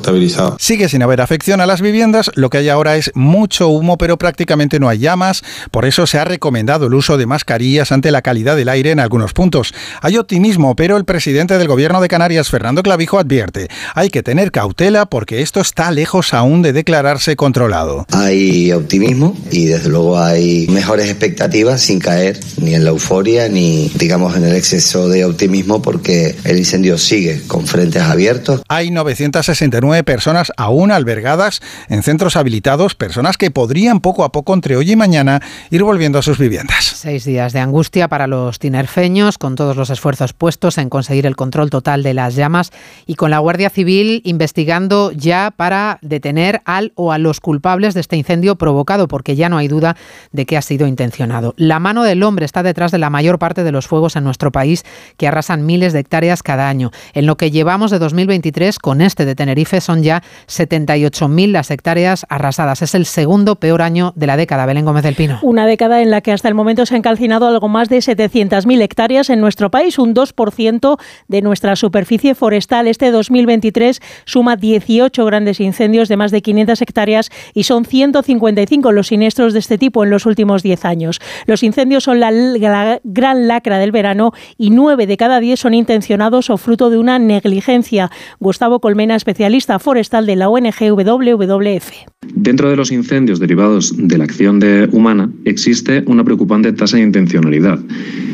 Sigue 0.59 0.89
sin 0.89 1.03
haber 1.03 1.21
afección 1.21 1.61
a 1.61 1.67
las 1.67 1.81
viviendas, 1.81 2.31
lo 2.35 2.51
que 2.51 2.59
hay 2.59 2.69
ahora 2.69 2.97
es 2.97 3.11
mucho 3.15 3.69
humo, 3.69 3.99
pero 3.99 4.17
prácticamente 4.17 4.79
no 4.79 4.89
hay 4.89 4.99
llamas, 4.99 5.43
por 5.71 5.85
eso 5.85 6.07
se 6.07 6.19
ha 6.19 6.25
recomendado 6.25 6.87
el 6.87 6.95
uso 6.95 7.17
de 7.17 7.27
mascarillas 7.27 7.93
ante 7.93 8.11
la 8.11 8.23
calidad 8.23 8.57
del 8.57 8.69
aire 8.69 8.91
en 8.91 9.01
algunos 9.01 9.33
puntos. 9.33 9.75
Hay 10.01 10.17
optimismo, 10.17 10.77
pero 10.77 10.97
el 10.97 11.05
presidente 11.05 11.59
del 11.59 11.69
gobierno 11.69 12.01
de 12.01 12.09
Canarias, 12.09 12.49
Fernando 12.49 12.83
Clavijo, 12.83 13.19
advierte, 13.19 13.69
hay 13.95 14.11
que 14.11 14.23
tener 14.23 14.53
cautela 14.53 15.07
porque 15.07 15.43
esto 15.43 15.61
está 15.61 15.91
lejos 15.91 16.35
aún 16.35 16.63
de 16.63 16.73
declararse 16.73 17.37
controlado. 17.37 18.07
Hay 18.13 18.73
optimismo 18.73 19.37
y 19.51 19.67
desde 19.67 19.89
luego 19.89 20.19
hay 20.19 20.67
mejores 20.69 21.11
expectativas 21.11 21.81
sin 21.81 21.99
caer 21.99 22.39
ni 22.59 22.75
en 22.75 22.85
la 22.85 22.91
euforia 22.91 23.49
ni 23.49 23.91
digamos 23.97 24.37
en 24.37 24.45
el 24.45 24.55
exceso 24.55 25.09
de 25.09 25.25
optimismo 25.25 25.83
porque 25.83 26.37
el 26.45 26.59
incendio 26.59 26.99
sigue 26.99 27.43
con 27.47 27.67
frentes 27.67 28.03
abiertos. 28.03 28.63
Hay 28.69 28.91
969 28.91 30.04
personas 30.05 30.53
aún 30.57 30.93
albergadas 30.93 31.61
en 31.89 32.03
centros 32.03 32.37
habilitados, 32.37 32.95
personas 32.95 33.37
que 33.37 33.51
podrían 33.51 34.01
poco 34.01 34.25
a 34.25 34.33
poco 34.33 34.55
entre 34.55 34.77
hoy 34.77 34.93
y 34.93 34.97
mañana 34.97 35.41
ir 35.71 35.83
volviendo 35.83 36.19
a 36.19 36.23
sus 36.23 36.39
viviendas. 36.39 36.85
Seis 36.85 37.25
días 37.25 37.53
de 37.53 37.61
angustia 37.61 38.09
para 38.09 38.27
los 38.27 38.59
tinerfeños, 38.59 39.39
con 39.39 39.55
todos 39.55 39.77
los 39.77 39.91
esfuerzos 39.91 40.33
puestos 40.33 40.79
en 40.79 40.89
conseguir 40.89 41.27
el 41.27 41.37
control 41.37 41.71
total 41.71 42.03
de 42.03 42.15
las 42.15 42.35
llamas 42.35 42.71
y 43.07 43.15
con 43.15 43.31
la 43.31 43.39
Guardia 43.39 43.71
Civil 43.71 44.23
investigando 44.25 45.13
ya 45.13 45.53
para 45.57 45.99
detener 46.03 46.63
al 46.65 46.93
o 46.95 47.13
a 47.13 47.19
los 47.19 47.41
culpables 47.41 47.95
de 47.95 48.01
este 48.01 48.17
incendio 48.17 48.57
provocado, 48.57 49.09
porque 49.09 49.37
ya 49.37 49.49
no 49.49 49.59
hay 49.59 49.69
duda 49.69 49.97
de 50.33 50.47
que 50.47 50.57
ha 50.57 50.63
sido 50.63 50.87
intencionado. 50.87 51.55
La 51.57 51.79
mano 51.79 52.03
del 52.03 52.23
hombre 52.23 52.45
está 52.45 52.63
detrás 52.63 52.93
de 52.93 52.99
la 52.99 53.11
mayor 53.11 53.39
parte 53.39 53.65
de 53.65 53.73
los 53.73 53.87
fuegos 53.87 54.17
en 54.17 54.25
nuestro 54.25 54.53
país, 54.53 54.85
que 55.17 55.29
arrasan 55.29 55.67
miles 55.67 55.93
de 55.93 56.01
hectáreas 56.01 56.43
cada 56.43 56.69
año. 56.69 56.91
En 57.13 57.27
lo 57.27 57.37
que 57.37 57.51
llevamos 57.51 57.91
de 57.91 57.99
2023, 57.99 58.79
con 58.79 59.01
este 59.01 59.25
de 59.25 59.35
Tenerife, 59.35 59.81
son 59.81 59.94
ya 60.03 60.23
78.000 60.49 61.51
las 61.51 61.71
hectáreas 61.71 62.27
arrasadas. 62.29 62.83
Es 62.83 62.95
el 62.95 63.07
segundo 63.07 63.57
peor 63.57 63.83
año 63.83 64.13
de 64.17 64.27
la 64.27 64.37
década. 64.37 64.67
Belén 64.67 64.85
Gómez 64.85 65.03
del 65.03 65.15
Pino. 65.15 65.39
Una 65.43 65.67
década 65.67 66.03
en 66.03 66.11
la 66.11 66.21
que 66.21 66.33
hasta 66.33 66.49
el 66.49 66.55
momento 66.55 66.87
se 66.87 66.95
han 66.95 67.03
calcinado 67.03 67.47
algo 67.47 67.69
más 67.69 67.89
de 67.89 67.99
700.000 67.99 68.83
hectáreas 68.83 69.31
en 69.31 69.41
nuestro 69.41 69.71
país, 69.71 69.99
un 69.99 70.15
2% 70.15 70.99
de 71.29 71.43
nuestra 71.43 71.77
superficie 71.77 72.35
forestal. 72.35 72.89
Este 72.89 73.11
2023 73.11 74.01
suma 74.25 74.57
18 74.57 75.25
grandes 75.25 75.61
incendios 75.61 76.09
de 76.09 76.17
más 76.17 76.31
de 76.31 76.43
500 76.43 76.83
hectáreas 76.83 77.31
y 77.53 77.65
son 77.65 77.85
155 77.85 78.93
los 78.93 79.09
siniestros 79.09 79.53
de 79.53 79.59
este 79.59 79.79
tipo 79.79 80.05
en 80.05 80.11
los 80.11 80.27
últimos 80.27 80.63
10 80.63 80.85
años. 80.85 81.21
Los 81.47 81.63
incendios 81.63 82.05
son 82.05 82.21
la, 82.21 82.31
la 82.31 83.01
gran 83.05 83.49
lacra 83.49 83.79
del 83.79 83.93
verano 83.93 84.33
y 84.57 84.71
9 84.71 85.07
de 85.07 85.17
cada 85.17 85.41
10 85.41 85.61
son 85.61 85.75
intencionados 85.75 86.51
o 86.51 86.57
fruto 86.57 86.91
de 86.91 86.99
una 86.99 87.19
negligencia. 87.19 88.11
Gustavo 88.41 88.81
Colmena, 88.81 89.15
especialista 89.15 89.79
forestal 89.85 90.25
de 90.25 90.35
la 90.35 90.49
ONG 90.49 90.91
WWF. 90.91 91.91
Dentro 92.35 92.71
de 92.71 92.77
los 92.77 92.91
incendios 92.91 93.39
derivados 93.39 93.95
de 93.97 94.19
la 94.19 94.25
acción 94.25 94.59
humana 94.93 95.31
existe 95.45 96.03
una 96.07 96.25
preocupante 96.25 96.73
tasa 96.73 96.97
de 96.97 97.03
intencionalidad. 97.03 97.79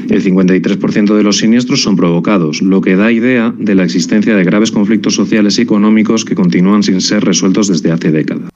El 0.08 0.24
53% 0.24 1.16
de 1.16 1.22
los 1.22 1.38
siniestros 1.38 1.82
son 1.82 1.96
provocados, 1.96 2.62
lo 2.62 2.80
que 2.80 2.96
da 2.96 3.12
idea 3.12 3.52
de 3.58 3.74
la 3.74 3.84
existencia 3.84 4.34
de 4.36 4.44
graves 4.44 4.70
conflictos 4.70 5.14
sociales 5.14 5.58
y 5.58 5.62
económicos 5.62 6.24
que 6.24 6.36
continúan 6.36 6.82
sin 6.82 7.00
ser 7.00 7.24
resueltos 7.24 7.68
desde 7.68 7.92
hace 7.92 8.10
décadas. 8.10 8.50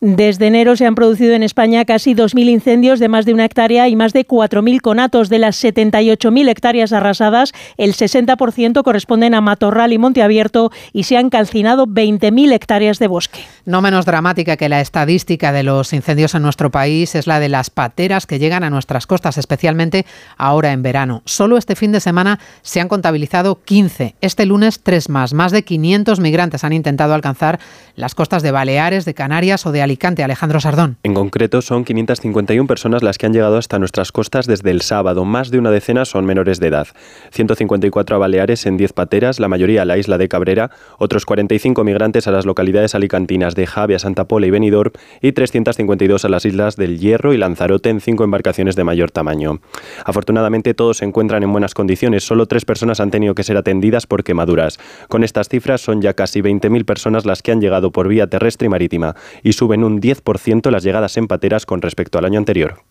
Desde 0.00 0.46
enero 0.46 0.76
se 0.76 0.86
han 0.86 0.94
producido 0.94 1.34
en 1.34 1.42
España 1.42 1.84
casi 1.84 2.14
2.000 2.14 2.48
incendios 2.48 3.00
de 3.00 3.08
más 3.08 3.26
de 3.26 3.34
una 3.34 3.44
hectárea 3.44 3.88
y 3.88 3.96
más 3.96 4.12
de 4.12 4.24
4.000 4.24 4.80
conatos. 4.80 5.28
De 5.28 5.40
las 5.40 5.62
78.000 5.62 6.48
hectáreas 6.48 6.92
arrasadas, 6.92 7.52
el 7.76 7.94
60% 7.94 8.84
corresponden 8.84 9.34
a 9.34 9.40
Matorral 9.40 9.92
y 9.92 9.98
Monte 9.98 10.22
Abierto 10.22 10.70
y 10.92 11.02
se 11.02 11.16
han 11.16 11.30
calcinado 11.30 11.88
20.000 11.88 12.52
hectáreas 12.52 13.00
de 13.00 13.08
bosque. 13.08 13.40
No 13.64 13.82
menos 13.82 14.06
dramática 14.06 14.56
que 14.56 14.68
la 14.68 14.80
estadística 14.80 15.50
de 15.50 15.64
los 15.64 15.92
incendios 15.92 16.32
en 16.36 16.42
nuestro 16.42 16.70
país 16.70 17.16
es 17.16 17.26
la 17.26 17.40
de 17.40 17.48
las 17.48 17.68
pateras 17.68 18.26
que 18.26 18.38
llegan 18.38 18.62
a 18.62 18.70
nuestras 18.70 19.08
costas, 19.08 19.36
especialmente 19.36 20.06
ahora 20.36 20.70
en 20.70 20.82
verano. 20.82 21.22
Solo 21.24 21.56
este 21.56 21.74
fin 21.74 21.90
de 21.90 21.98
semana 21.98 22.38
se 22.62 22.80
han 22.80 22.86
contabilizado 22.86 23.62
15. 23.64 24.14
Este 24.20 24.46
lunes, 24.46 24.80
tres 24.80 25.08
más. 25.08 25.34
Más 25.34 25.50
de 25.50 25.64
500 25.64 26.20
migrantes 26.20 26.62
han 26.62 26.72
intentado 26.72 27.14
alcanzar 27.14 27.58
las 27.96 28.14
costas 28.14 28.44
de 28.44 28.52
Baleares, 28.52 29.04
de 29.04 29.14
Canarias 29.14 29.66
o 29.66 29.72
de 29.72 29.87
Alicante. 29.88 30.22
Alejandro 30.22 30.60
Sardón. 30.60 30.98
En 31.02 31.14
concreto, 31.14 31.62
son 31.62 31.82
551 31.82 32.66
personas 32.66 33.02
las 33.02 33.16
que 33.16 33.24
han 33.24 33.32
llegado 33.32 33.56
hasta 33.56 33.78
nuestras 33.78 34.12
costas 34.12 34.46
desde 34.46 34.70
el 34.70 34.82
sábado. 34.82 35.24
Más 35.24 35.50
de 35.50 35.58
una 35.58 35.70
decena 35.70 36.04
son 36.04 36.26
menores 36.26 36.60
de 36.60 36.66
edad. 36.66 36.88
154 37.30 38.16
a 38.16 38.18
Baleares 38.18 38.66
en 38.66 38.76
10 38.76 38.92
pateras, 38.92 39.40
la 39.40 39.48
mayoría 39.48 39.82
a 39.82 39.84
la 39.86 39.96
isla 39.96 40.18
de 40.18 40.28
Cabrera, 40.28 40.70
otros 40.98 41.24
45 41.24 41.84
migrantes 41.84 42.28
a 42.28 42.32
las 42.32 42.44
localidades 42.44 42.94
alicantinas 42.94 43.54
de 43.54 43.66
Javia, 43.66 43.98
Santa 43.98 44.24
Pola 44.24 44.46
y 44.46 44.50
Benidorm 44.50 44.92
y 45.22 45.32
352 45.32 46.26
a 46.26 46.28
las 46.28 46.44
islas 46.44 46.76
del 46.76 46.98
Hierro 46.98 47.32
y 47.32 47.38
Lanzarote 47.38 47.88
en 47.88 48.02
cinco 48.02 48.24
embarcaciones 48.24 48.76
de 48.76 48.84
mayor 48.84 49.10
tamaño. 49.10 49.60
Afortunadamente 50.04 50.74
todos 50.74 50.98
se 50.98 51.06
encuentran 51.06 51.42
en 51.42 51.50
buenas 51.50 51.72
condiciones, 51.72 52.24
solo 52.24 52.44
tres 52.44 52.66
personas 52.66 53.00
han 53.00 53.10
tenido 53.10 53.34
que 53.34 53.42
ser 53.42 53.56
atendidas 53.56 54.06
por 54.06 54.22
quemaduras. 54.22 54.78
Con 55.08 55.24
estas 55.24 55.48
cifras 55.48 55.80
son 55.80 56.02
ya 56.02 56.12
casi 56.12 56.42
20.000 56.42 56.84
personas 56.84 57.24
las 57.24 57.40
que 57.40 57.52
han 57.52 57.62
llegado 57.62 57.90
por 57.90 58.06
vía 58.08 58.26
terrestre 58.26 58.66
y 58.66 58.68
marítima 58.68 59.16
y 59.42 59.54
suben 59.54 59.77
un 59.84 60.00
10% 60.00 60.70
las 60.70 60.82
llegadas 60.82 61.16
en 61.16 61.26
pateras 61.26 61.66
con 61.66 61.82
respecto 61.82 62.18
al 62.18 62.24
año 62.24 62.38
anterior. 62.38 62.82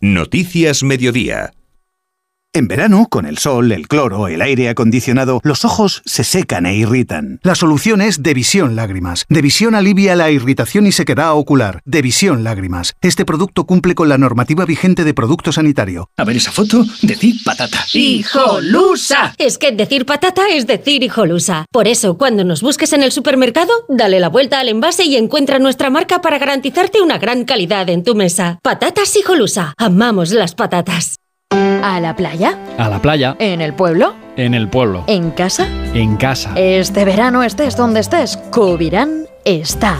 Noticias 0.00 0.82
Mediodía. 0.82 1.52
En 2.56 2.68
verano, 2.68 3.08
con 3.10 3.26
el 3.26 3.38
sol, 3.38 3.72
el 3.72 3.88
cloro, 3.88 4.28
el 4.28 4.40
aire 4.40 4.68
acondicionado, 4.68 5.40
los 5.42 5.64
ojos 5.64 6.02
se 6.04 6.22
secan 6.22 6.66
e 6.66 6.76
irritan. 6.76 7.40
La 7.42 7.56
solución 7.56 8.00
es 8.00 8.22
Devisión 8.22 8.76
Lágrimas. 8.76 9.24
Devisión 9.28 9.74
alivia 9.74 10.14
la 10.14 10.30
irritación 10.30 10.86
y 10.86 10.92
sequedad 10.92 11.34
ocular. 11.34 11.80
Devisión 11.84 12.44
Lágrimas. 12.44 12.94
Este 13.00 13.24
producto 13.24 13.64
cumple 13.64 13.96
con 13.96 14.08
la 14.08 14.18
normativa 14.18 14.64
vigente 14.66 15.02
de 15.02 15.14
producto 15.14 15.50
sanitario. 15.50 16.10
A 16.16 16.22
ver 16.22 16.36
esa 16.36 16.52
foto, 16.52 16.84
decir 17.02 17.34
patata. 17.44 17.84
¡Hijolusa! 17.92 19.34
Es 19.36 19.58
que 19.58 19.72
decir 19.72 20.06
patata 20.06 20.42
es 20.48 20.68
decir 20.68 21.02
hijolusa. 21.02 21.66
Por 21.72 21.88
eso, 21.88 22.16
cuando 22.16 22.44
nos 22.44 22.62
busques 22.62 22.92
en 22.92 23.02
el 23.02 23.10
supermercado, 23.10 23.72
dale 23.88 24.20
la 24.20 24.28
vuelta 24.28 24.60
al 24.60 24.68
envase 24.68 25.02
y 25.06 25.16
encuentra 25.16 25.58
nuestra 25.58 25.90
marca 25.90 26.20
para 26.20 26.38
garantizarte 26.38 27.02
una 27.02 27.18
gran 27.18 27.46
calidad 27.46 27.90
en 27.90 28.04
tu 28.04 28.14
mesa. 28.14 28.60
Patatas 28.62 29.16
hijolusa. 29.16 29.74
Amamos 29.76 30.30
las 30.30 30.54
patatas. 30.54 31.16
¿A 31.84 32.00
la 32.00 32.16
playa? 32.16 32.58
A 32.78 32.88
la 32.88 32.98
playa. 33.02 33.36
¿En 33.38 33.60
el 33.60 33.74
pueblo? 33.74 34.14
En 34.38 34.54
el 34.54 34.70
pueblo. 34.70 35.04
¿En 35.06 35.30
casa? 35.30 35.68
En 35.92 36.16
casa. 36.16 36.54
Este 36.56 37.04
verano 37.04 37.42
estés 37.42 37.76
donde 37.76 38.00
estés, 38.00 38.38
Covirán 38.50 39.26
está. 39.44 39.98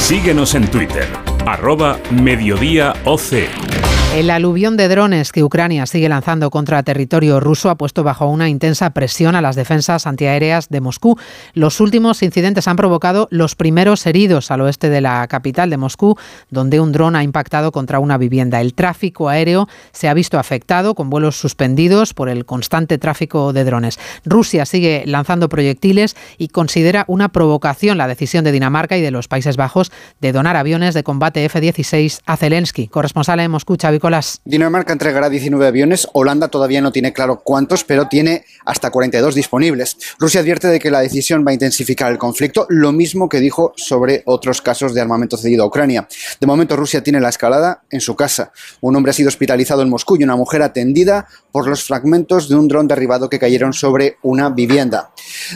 Síguenos 0.00 0.56
en 0.56 0.66
Twitter, 0.66 1.06
arroba 1.46 1.98
mediodíaoc. 2.10 3.20
El 4.12 4.28
aluvión 4.30 4.76
de 4.76 4.88
drones 4.88 5.30
que 5.30 5.44
Ucrania 5.44 5.86
sigue 5.86 6.08
lanzando 6.08 6.50
contra 6.50 6.82
territorio 6.82 7.38
ruso 7.38 7.70
ha 7.70 7.76
puesto 7.76 8.02
bajo 8.02 8.26
una 8.26 8.48
intensa 8.48 8.90
presión 8.90 9.36
a 9.36 9.40
las 9.40 9.54
defensas 9.54 10.04
antiaéreas 10.04 10.68
de 10.68 10.80
Moscú. 10.80 11.16
Los 11.54 11.78
últimos 11.80 12.24
incidentes 12.24 12.66
han 12.66 12.74
provocado 12.74 13.28
los 13.30 13.54
primeros 13.54 14.04
heridos 14.06 14.50
al 14.50 14.62
oeste 14.62 14.90
de 14.90 15.00
la 15.00 15.28
capital 15.28 15.70
de 15.70 15.76
Moscú, 15.76 16.18
donde 16.50 16.80
un 16.80 16.90
dron 16.90 17.14
ha 17.14 17.22
impactado 17.22 17.70
contra 17.70 18.00
una 18.00 18.18
vivienda. 18.18 18.60
El 18.60 18.74
tráfico 18.74 19.28
aéreo 19.28 19.68
se 19.92 20.08
ha 20.08 20.14
visto 20.14 20.40
afectado 20.40 20.96
con 20.96 21.08
vuelos 21.08 21.38
suspendidos 21.38 22.12
por 22.12 22.28
el 22.28 22.44
constante 22.44 22.98
tráfico 22.98 23.52
de 23.52 23.62
drones. 23.62 24.00
Rusia 24.24 24.66
sigue 24.66 25.04
lanzando 25.06 25.48
proyectiles 25.48 26.16
y 26.36 26.48
considera 26.48 27.04
una 27.06 27.28
provocación 27.28 27.96
la 27.96 28.08
decisión 28.08 28.42
de 28.42 28.50
Dinamarca 28.50 28.98
y 28.98 29.02
de 29.02 29.12
los 29.12 29.28
Países 29.28 29.56
Bajos 29.56 29.92
de 30.20 30.32
donar 30.32 30.56
aviones 30.56 30.94
de 30.94 31.04
combate 31.04 31.44
F-16 31.44 32.22
a 32.26 32.36
Zelensky. 32.36 32.88
Corresponsal 32.88 33.38
en 33.38 33.52
Moscú, 33.52 33.76
Xavi 33.80 33.99
Dinamarca 34.44 34.92
entregará 34.92 35.28
19 35.28 35.66
aviones, 35.66 36.08
Holanda 36.12 36.48
todavía 36.48 36.80
no 36.80 36.92
tiene 36.92 37.12
claro 37.12 37.42
cuántos, 37.44 37.84
pero 37.84 38.08
tiene 38.08 38.44
hasta 38.64 38.90
42 38.90 39.34
disponibles. 39.34 39.96
Rusia 40.18 40.40
advierte 40.40 40.68
de 40.68 40.78
que 40.78 40.90
la 40.90 41.00
decisión 41.00 41.44
va 41.46 41.50
a 41.50 41.54
intensificar 41.54 42.10
el 42.10 42.18
conflicto, 42.18 42.66
lo 42.68 42.92
mismo 42.92 43.28
que 43.28 43.40
dijo 43.40 43.72
sobre 43.76 44.22
otros 44.26 44.62
casos 44.62 44.94
de 44.94 45.00
armamento 45.00 45.36
cedido 45.36 45.64
a 45.64 45.66
Ucrania. 45.66 46.08
De 46.40 46.46
momento 46.46 46.76
Rusia 46.76 47.02
tiene 47.02 47.20
la 47.20 47.28
escalada 47.28 47.82
en 47.90 48.00
su 48.00 48.16
casa. 48.16 48.52
Un 48.80 48.96
hombre 48.96 49.10
ha 49.10 49.14
sido 49.14 49.28
hospitalizado 49.28 49.82
en 49.82 49.90
Moscú 49.90 50.16
y 50.16 50.24
una 50.24 50.36
mujer 50.36 50.62
atendida 50.62 51.26
por 51.52 51.68
los 51.68 51.84
fragmentos 51.84 52.48
de 52.48 52.56
un 52.56 52.68
dron 52.68 52.88
derribado 52.88 53.28
que 53.28 53.38
cayeron 53.38 53.72
sobre 53.72 54.16
una 54.22 54.50
vivienda. 54.50 55.10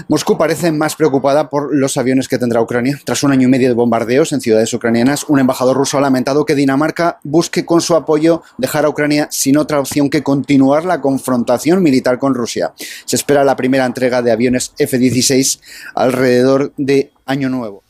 Moscú 0.09 0.37
parece 0.37 0.73
más 0.73 0.97
preocupada 0.97 1.49
por 1.49 1.75
los 1.75 1.97
aviones 1.97 2.29
que 2.29 2.39
tendrá 2.39 2.61
Ucrania. 2.61 3.01
Tras 3.05 3.23
un 3.23 3.33
año 3.33 3.49
y 3.49 3.51
medio 3.51 3.69
de 3.69 3.75
bombardeos 3.75 4.33
en 4.33 4.41
ciudades 4.41 4.73
ucranianas, 4.73 5.25
un 5.29 5.39
embajador 5.39 5.77
ruso 5.77 5.99
ha 5.99 6.01
lamentado 6.01 6.45
que 6.45 6.55
Dinamarca 6.55 7.19
busque 7.23 7.65
con 7.65 7.81
su 7.81 7.95
apoyo 7.95 8.34
dejar 8.59 8.85
a 8.85 8.89
Ucrania 8.89 9.29
sin 9.31 9.57
otra 9.57 9.81
opción 9.81 10.11
que 10.11 10.23
continuar 10.23 10.85
la 10.85 11.01
confrontación 11.01 11.83
militar 11.83 12.19
con 12.19 12.35
Rusia. 12.35 12.73
Se 13.05 13.17
espera 13.17 13.45
la 13.45 13.57
primera 13.57 13.87
entrega 13.87 14.23
de 14.23 14.33
aviones 14.33 14.73
F-16 14.79 15.61
alrededor 15.95 16.73
de 16.77 17.13
Año 17.27 17.49
Nuevo. 17.49 17.84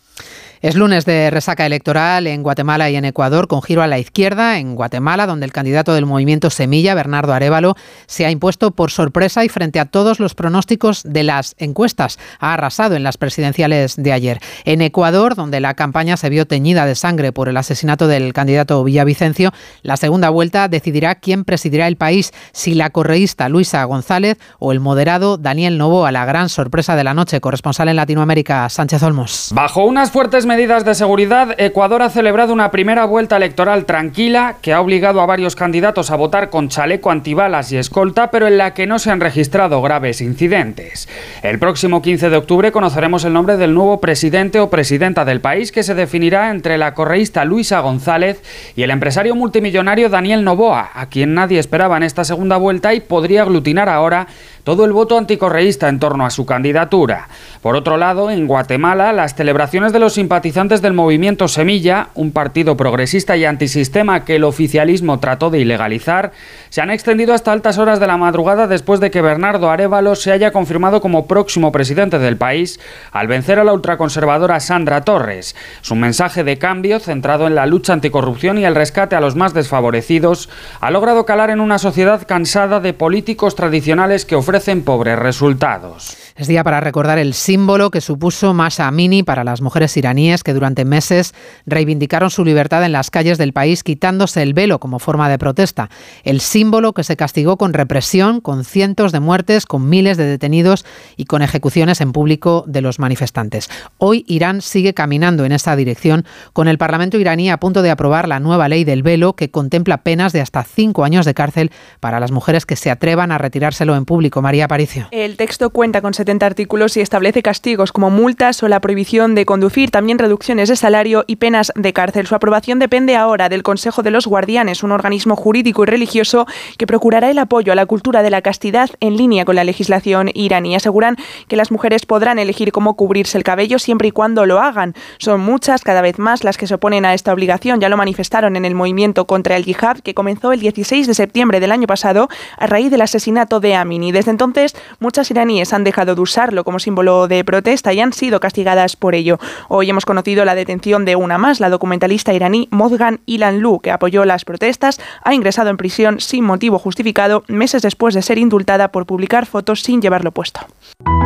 Es 0.64 0.76
lunes 0.76 1.04
de 1.04 1.28
resaca 1.28 1.66
electoral 1.66 2.26
en 2.26 2.42
Guatemala 2.42 2.88
y 2.88 2.96
en 2.96 3.04
Ecuador, 3.04 3.48
con 3.48 3.60
giro 3.60 3.82
a 3.82 3.86
la 3.86 3.98
izquierda. 3.98 4.58
En 4.58 4.76
Guatemala, 4.76 5.26
donde 5.26 5.44
el 5.44 5.52
candidato 5.52 5.92
del 5.92 6.06
movimiento 6.06 6.48
Semilla, 6.48 6.94
Bernardo 6.94 7.34
Arevalo, 7.34 7.74
se 8.06 8.24
ha 8.24 8.30
impuesto 8.30 8.70
por 8.70 8.90
sorpresa 8.90 9.44
y 9.44 9.50
frente 9.50 9.78
a 9.78 9.84
todos 9.84 10.20
los 10.20 10.34
pronósticos 10.34 11.02
de 11.02 11.22
las 11.22 11.54
encuestas. 11.58 12.18
Ha 12.38 12.54
arrasado 12.54 12.96
en 12.96 13.02
las 13.02 13.18
presidenciales 13.18 13.96
de 13.96 14.10
ayer. 14.14 14.40
En 14.64 14.80
Ecuador, 14.80 15.34
donde 15.34 15.60
la 15.60 15.74
campaña 15.74 16.16
se 16.16 16.30
vio 16.30 16.46
teñida 16.46 16.86
de 16.86 16.94
sangre 16.94 17.30
por 17.30 17.50
el 17.50 17.58
asesinato 17.58 18.06
del 18.08 18.32
candidato 18.32 18.82
Villavicencio, 18.84 19.52
la 19.82 19.98
segunda 19.98 20.30
vuelta 20.30 20.68
decidirá 20.68 21.16
quién 21.16 21.44
presidirá 21.44 21.88
el 21.88 21.98
país, 21.98 22.32
si 22.52 22.72
la 22.72 22.88
correísta 22.88 23.50
Luisa 23.50 23.84
González 23.84 24.38
o 24.58 24.72
el 24.72 24.80
moderado 24.80 25.36
Daniel 25.36 25.76
Novo, 25.76 26.06
a 26.06 26.10
la 26.10 26.24
gran 26.24 26.48
sorpresa 26.48 26.96
de 26.96 27.04
la 27.04 27.12
noche. 27.12 27.42
Corresponsal 27.42 27.90
en 27.90 27.96
Latinoamérica, 27.96 28.66
Sánchez 28.70 29.02
Olmos. 29.02 29.50
Bajo 29.52 29.84
unas 29.84 30.10
fuertes 30.10 30.46
medidas 30.54 30.84
de 30.84 30.94
seguridad, 30.94 31.56
Ecuador 31.58 32.00
ha 32.02 32.10
celebrado 32.10 32.52
una 32.52 32.70
primera 32.70 33.06
vuelta 33.06 33.38
electoral 33.38 33.86
tranquila 33.86 34.58
que 34.62 34.72
ha 34.72 34.80
obligado 34.80 35.20
a 35.20 35.26
varios 35.26 35.56
candidatos 35.56 36.12
a 36.12 36.16
votar 36.16 36.48
con 36.48 36.68
chaleco 36.68 37.10
antibalas 37.10 37.72
y 37.72 37.76
escolta, 37.76 38.30
pero 38.30 38.46
en 38.46 38.56
la 38.56 38.72
que 38.72 38.86
no 38.86 39.00
se 39.00 39.10
han 39.10 39.18
registrado 39.18 39.82
graves 39.82 40.20
incidentes. 40.20 41.08
El 41.42 41.58
próximo 41.58 42.02
15 42.02 42.30
de 42.30 42.36
octubre 42.36 42.70
conoceremos 42.70 43.24
el 43.24 43.32
nombre 43.32 43.56
del 43.56 43.74
nuevo 43.74 44.00
presidente 44.00 44.60
o 44.60 44.70
presidenta 44.70 45.24
del 45.24 45.40
país 45.40 45.72
que 45.72 45.82
se 45.82 45.96
definirá 45.96 46.52
entre 46.52 46.78
la 46.78 46.94
correísta 46.94 47.44
Luisa 47.44 47.80
González 47.80 48.40
y 48.76 48.84
el 48.84 48.92
empresario 48.92 49.34
multimillonario 49.34 50.08
Daniel 50.08 50.44
Novoa, 50.44 50.92
a 50.94 51.06
quien 51.06 51.34
nadie 51.34 51.58
esperaba 51.58 51.96
en 51.96 52.04
esta 52.04 52.22
segunda 52.22 52.58
vuelta 52.58 52.94
y 52.94 53.00
podría 53.00 53.42
aglutinar 53.42 53.88
ahora 53.88 54.28
todo 54.64 54.86
el 54.86 54.92
voto 54.92 55.18
anticorreísta 55.18 55.88
en 55.88 56.00
torno 56.00 56.24
a 56.24 56.30
su 56.30 56.46
candidatura. 56.46 57.28
Por 57.60 57.76
otro 57.76 57.98
lado, 57.98 58.30
en 58.30 58.46
Guatemala, 58.46 59.12
las 59.12 59.34
celebraciones 59.34 59.92
de 59.92 59.98
los 59.98 60.14
simpatizantes 60.14 60.80
del 60.80 60.94
movimiento 60.94 61.48
Semilla, 61.48 62.08
un 62.14 62.32
partido 62.32 62.76
progresista 62.76 63.36
y 63.36 63.44
antisistema 63.44 64.24
que 64.24 64.36
el 64.36 64.44
oficialismo 64.44 65.20
trató 65.20 65.50
de 65.50 65.60
ilegalizar, 65.60 66.32
se 66.70 66.80
han 66.80 66.90
extendido 66.90 67.34
hasta 67.34 67.52
altas 67.52 67.76
horas 67.76 68.00
de 68.00 68.06
la 68.06 68.16
madrugada 68.16 68.66
después 68.66 69.00
de 69.00 69.10
que 69.10 69.20
Bernardo 69.20 69.70
Arevalo 69.70 70.14
se 70.16 70.32
haya 70.32 70.50
confirmado 70.50 71.02
como 71.02 71.26
próximo 71.26 71.70
presidente 71.70 72.18
del 72.18 72.38
país 72.38 72.80
al 73.12 73.28
vencer 73.28 73.58
a 73.58 73.64
la 73.64 73.74
ultraconservadora 73.74 74.60
Sandra 74.60 75.02
Torres. 75.02 75.54
Su 75.82 75.94
mensaje 75.94 76.42
de 76.42 76.56
cambio, 76.56 77.00
centrado 77.00 77.46
en 77.46 77.54
la 77.54 77.66
lucha 77.66 77.92
anticorrupción 77.92 78.56
y 78.56 78.64
el 78.64 78.74
rescate 78.74 79.14
a 79.14 79.20
los 79.20 79.36
más 79.36 79.52
desfavorecidos, 79.52 80.48
ha 80.80 80.90
logrado 80.90 81.26
calar 81.26 81.50
en 81.50 81.60
una 81.60 81.78
sociedad 81.78 82.26
cansada 82.26 82.80
de 82.80 82.94
políticos 82.94 83.56
tradicionales 83.56 84.24
que 84.24 84.36
ofrecen 84.36 84.53
ofrecen 84.54 84.84
pobres 84.84 85.18
resultados. 85.18 86.16
Es 86.36 86.48
día 86.48 86.64
para 86.64 86.80
recordar 86.80 87.18
el 87.18 87.32
símbolo 87.32 87.92
que 87.92 88.00
supuso 88.00 88.54
Masha 88.54 88.88
Amini 88.88 89.22
para 89.22 89.44
las 89.44 89.60
mujeres 89.60 89.96
iraníes 89.96 90.42
que 90.42 90.52
durante 90.52 90.84
meses 90.84 91.32
reivindicaron 91.64 92.28
su 92.28 92.44
libertad 92.44 92.84
en 92.84 92.90
las 92.90 93.12
calles 93.12 93.38
del 93.38 93.52
país 93.52 93.84
quitándose 93.84 94.42
el 94.42 94.52
velo 94.52 94.80
como 94.80 94.98
forma 94.98 95.28
de 95.28 95.38
protesta. 95.38 95.90
El 96.24 96.40
símbolo 96.40 96.92
que 96.92 97.04
se 97.04 97.16
castigó 97.16 97.56
con 97.56 97.72
represión, 97.72 98.40
con 98.40 98.64
cientos 98.64 99.12
de 99.12 99.20
muertes, 99.20 99.64
con 99.64 99.88
miles 99.88 100.16
de 100.16 100.24
detenidos 100.26 100.84
y 101.16 101.26
con 101.26 101.40
ejecuciones 101.40 102.00
en 102.00 102.10
público 102.10 102.64
de 102.66 102.80
los 102.80 102.98
manifestantes. 102.98 103.70
Hoy 103.98 104.24
Irán 104.26 104.60
sigue 104.60 104.92
caminando 104.92 105.44
en 105.44 105.52
esa 105.52 105.76
dirección 105.76 106.24
con 106.52 106.66
el 106.66 106.78
Parlamento 106.78 107.16
iraní 107.16 107.48
a 107.48 107.60
punto 107.60 107.80
de 107.80 107.92
aprobar 107.92 108.26
la 108.26 108.40
nueva 108.40 108.68
ley 108.68 108.82
del 108.82 109.04
velo 109.04 109.34
que 109.34 109.52
contempla 109.52 109.98
penas 109.98 110.32
de 110.32 110.40
hasta 110.40 110.64
cinco 110.64 111.04
años 111.04 111.26
de 111.26 111.34
cárcel 111.34 111.70
para 112.00 112.18
las 112.18 112.32
mujeres 112.32 112.66
que 112.66 112.74
se 112.74 112.90
atrevan 112.90 113.30
a 113.30 113.38
retirárselo 113.38 113.94
en 113.94 114.04
público. 114.04 114.42
María 114.42 114.64
Aparicio. 114.64 115.06
El 115.12 115.36
texto 115.36 115.70
cuenta 115.70 116.02
con 116.02 116.12
70 116.24 116.46
artículos 116.46 116.96
y 116.96 117.02
establece 117.02 117.42
castigos 117.42 117.92
como 117.92 118.08
multas 118.08 118.62
o 118.62 118.68
la 118.68 118.80
prohibición 118.80 119.34
de 119.34 119.44
conducir, 119.44 119.90
también 119.90 120.18
reducciones 120.18 120.70
de 120.70 120.76
salario 120.76 121.24
y 121.26 121.36
penas 121.36 121.70
de 121.74 121.92
cárcel. 121.92 122.26
Su 122.26 122.34
aprobación 122.34 122.78
depende 122.78 123.14
ahora 123.14 123.50
del 123.50 123.62
Consejo 123.62 124.02
de 124.02 124.10
los 124.10 124.26
Guardianes, 124.26 124.82
un 124.82 124.90
organismo 124.90 125.36
jurídico 125.36 125.82
y 125.82 125.86
religioso 125.86 126.46
que 126.78 126.86
procurará 126.86 127.30
el 127.30 127.38
apoyo 127.38 127.74
a 127.74 127.76
la 127.76 127.84
cultura 127.84 128.22
de 128.22 128.30
la 128.30 128.40
castidad 128.40 128.88
en 129.00 129.18
línea 129.18 129.44
con 129.44 129.54
la 129.54 129.64
legislación 129.64 130.30
iraní. 130.32 130.74
Aseguran 130.74 131.16
que 131.46 131.56
las 131.56 131.70
mujeres 131.70 132.06
podrán 132.06 132.38
elegir 132.38 132.72
cómo 132.72 132.94
cubrirse 132.94 133.36
el 133.36 133.44
cabello 133.44 133.78
siempre 133.78 134.08
y 134.08 134.10
cuando 134.10 134.46
lo 134.46 134.60
hagan. 134.60 134.94
Son 135.18 135.42
muchas, 135.42 135.82
cada 135.82 136.00
vez 136.00 136.18
más, 136.18 136.42
las 136.42 136.56
que 136.56 136.66
se 136.66 136.74
oponen 136.74 137.04
a 137.04 137.12
esta 137.12 137.34
obligación. 137.34 137.80
Ya 137.80 137.90
lo 137.90 137.98
manifestaron 137.98 138.56
en 138.56 138.64
el 138.64 138.74
movimiento 138.74 139.26
contra 139.26 139.56
el 139.56 139.66
yihad 139.66 139.98
que 139.98 140.14
comenzó 140.14 140.52
el 140.52 140.60
16 140.60 141.06
de 141.06 141.12
septiembre 141.12 141.60
del 141.60 141.70
año 141.70 141.86
pasado 141.86 142.30
a 142.56 142.66
raíz 142.66 142.90
del 142.90 143.02
asesinato 143.02 143.60
de 143.60 143.74
Amini. 143.74 144.10
Desde 144.10 144.30
entonces, 144.30 144.74
muchas 145.00 145.30
iraníes 145.30 145.74
han 145.74 145.84
dejado 145.84 146.13
de 146.14 146.20
usarlo 146.20 146.64
como 146.64 146.78
símbolo 146.78 147.28
de 147.28 147.44
protesta 147.44 147.92
y 147.92 148.00
han 148.00 148.12
sido 148.12 148.40
castigadas 148.40 148.96
por 148.96 149.14
ello. 149.14 149.38
Hoy 149.68 149.90
hemos 149.90 150.04
conocido 150.04 150.44
la 150.44 150.54
detención 150.54 151.04
de 151.04 151.16
una 151.16 151.38
más, 151.38 151.60
la 151.60 151.70
documentalista 151.70 152.32
iraní 152.32 152.68
Modgan 152.70 153.20
Ilanlu, 153.26 153.80
que 153.80 153.90
apoyó 153.90 154.24
las 154.24 154.44
protestas, 154.44 155.00
ha 155.22 155.34
ingresado 155.34 155.70
en 155.70 155.76
prisión 155.76 156.20
sin 156.20 156.44
motivo 156.44 156.78
justificado 156.78 157.44
meses 157.48 157.82
después 157.82 158.14
de 158.14 158.22
ser 158.22 158.38
indultada 158.38 158.88
por 158.88 159.06
publicar 159.06 159.46
fotos 159.46 159.82
sin 159.82 160.00
llevarlo 160.00 160.32
puesto. 160.32 160.60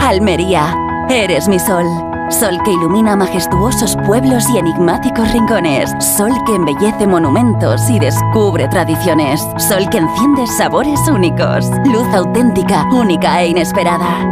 Almería, 0.01 0.75
eres 1.09 1.49
mi 1.49 1.59
sol. 1.59 1.85
Sol 2.31 2.61
que 2.63 2.73
ilumina 2.73 3.17
majestuosos 3.17 3.97
pueblos 4.07 4.51
y 4.51 4.59
enigmáticos 4.59 5.33
rincones. 5.33 5.91
Sol 5.99 6.33
que 6.45 6.55
embellece 6.55 7.07
monumentos 7.07 7.89
y 7.89 7.99
descubre 7.99 8.69
tradiciones. 8.69 9.41
Sol 9.57 9.89
que 9.89 9.97
enciende 9.99 10.47
sabores 10.47 11.01
únicos. 11.09 11.71
Luz 11.87 12.07
auténtica, 12.15 12.85
única 12.93 13.43
e 13.43 13.49
inesperada. 13.49 14.27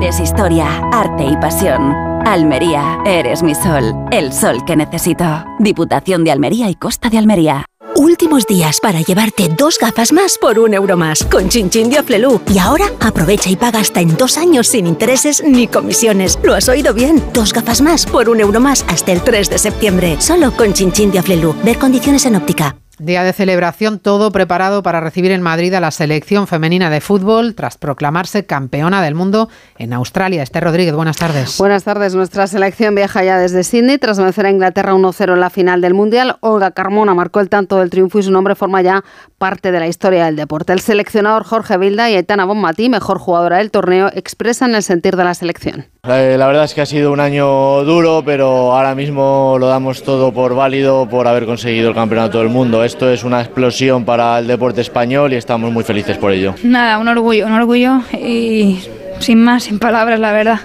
Eres 0.00 0.18
historia, 0.18 0.80
arte 0.92 1.24
y 1.24 1.36
pasión. 1.36 1.92
Almería, 2.24 2.98
eres 3.04 3.42
mi 3.42 3.54
sol. 3.54 3.94
El 4.10 4.32
sol 4.32 4.64
que 4.64 4.74
necesito. 4.74 5.44
Diputación 5.58 6.24
de 6.24 6.30
Almería 6.30 6.70
y 6.70 6.74
Costa 6.74 7.10
de 7.10 7.18
Almería. 7.18 7.66
Últimos 7.96 8.46
días 8.46 8.78
para 8.80 9.02
llevarte 9.02 9.50
dos 9.58 9.78
gafas 9.78 10.10
más 10.10 10.38
por 10.38 10.58
un 10.58 10.72
euro 10.72 10.96
más 10.96 11.22
con 11.24 11.50
Chinchín 11.50 11.90
de. 11.90 12.40
Y 12.50 12.58
ahora 12.58 12.86
aprovecha 12.98 13.50
y 13.50 13.56
paga 13.56 13.80
hasta 13.80 14.00
en 14.00 14.16
dos 14.16 14.38
años 14.38 14.68
sin 14.68 14.86
intereses 14.86 15.44
ni 15.44 15.66
comisiones. 15.68 16.38
¿Lo 16.42 16.54
has 16.54 16.70
oído 16.70 16.94
bien? 16.94 17.22
Dos 17.34 17.52
gafas 17.52 17.82
más 17.82 18.06
por 18.06 18.30
un 18.30 18.40
euro 18.40 18.58
más 18.58 18.86
hasta 18.88 19.12
el 19.12 19.20
3 19.20 19.50
de 19.50 19.58
septiembre. 19.58 20.16
Solo 20.18 20.52
con 20.56 20.72
Chinchín 20.72 21.10
de. 21.10 21.54
Ver 21.62 21.78
condiciones 21.78 22.24
en 22.24 22.36
óptica. 22.36 22.74
Día 23.02 23.24
de 23.24 23.32
celebración, 23.32 23.98
todo 23.98 24.30
preparado 24.30 24.82
para 24.82 25.00
recibir 25.00 25.30
en 25.30 25.40
Madrid 25.40 25.72
a 25.72 25.80
la 25.80 25.90
selección 25.90 26.46
femenina 26.46 26.90
de 26.90 27.00
fútbol 27.00 27.54
tras 27.54 27.78
proclamarse 27.78 28.44
campeona 28.44 29.00
del 29.00 29.14
mundo 29.14 29.48
en 29.78 29.94
Australia. 29.94 30.42
Esther 30.42 30.64
Rodríguez, 30.64 30.94
buenas 30.94 31.16
tardes. 31.16 31.56
Buenas 31.56 31.82
tardes. 31.82 32.14
Nuestra 32.14 32.46
selección 32.46 32.94
viaja 32.94 33.24
ya 33.24 33.38
desde 33.38 33.64
Sydney 33.64 33.96
tras 33.96 34.18
vencer 34.18 34.44
a 34.44 34.50
Inglaterra 34.50 34.92
1-0 34.92 35.32
en 35.32 35.40
la 35.40 35.48
final 35.48 35.80
del 35.80 35.94
Mundial. 35.94 36.36
Olga 36.40 36.72
Carmona 36.72 37.14
marcó 37.14 37.40
el 37.40 37.48
tanto 37.48 37.78
del 37.78 37.88
triunfo 37.88 38.18
y 38.18 38.22
su 38.22 38.32
nombre 38.32 38.54
forma 38.54 38.82
ya 38.82 39.02
parte 39.38 39.72
de 39.72 39.80
la 39.80 39.86
historia 39.86 40.26
del 40.26 40.36
deporte. 40.36 40.74
El 40.74 40.80
seleccionador 40.80 41.44
Jorge 41.44 41.78
Vilda 41.78 42.10
y 42.10 42.16
Aitana 42.16 42.44
Bonmatí, 42.44 42.90
mejor 42.90 43.18
jugadora 43.18 43.56
del 43.56 43.70
torneo, 43.70 44.10
expresan 44.12 44.74
el 44.74 44.82
sentir 44.82 45.16
de 45.16 45.24
la 45.24 45.32
selección. 45.32 45.86
La 46.02 46.46
verdad 46.46 46.64
es 46.64 46.74
que 46.74 46.80
ha 46.80 46.86
sido 46.86 47.12
un 47.12 47.20
año 47.20 47.82
duro, 47.84 48.22
pero 48.24 48.72
ahora 48.74 48.94
mismo 48.94 49.56
lo 49.58 49.68
damos 49.68 50.02
todo 50.02 50.32
por 50.32 50.54
válido 50.54 51.06
por 51.08 51.26
haber 51.26 51.46
conseguido 51.46 51.90
el 51.90 51.94
campeonato 51.94 52.38
del 52.38 52.48
mundo 52.48 52.84
esto 52.90 53.08
es 53.08 53.22
una 53.22 53.40
explosión 53.40 54.04
para 54.04 54.40
el 54.40 54.48
deporte 54.48 54.80
español 54.80 55.32
y 55.32 55.36
estamos 55.36 55.72
muy 55.72 55.84
felices 55.84 56.18
por 56.18 56.32
ello. 56.32 56.56
Nada, 56.64 56.98
un 56.98 57.06
orgullo, 57.06 57.46
un 57.46 57.52
orgullo 57.52 58.02
y 58.12 58.80
sin 59.20 59.40
más, 59.44 59.62
sin 59.62 59.78
palabras, 59.78 60.18
la 60.18 60.32
verdad. 60.32 60.58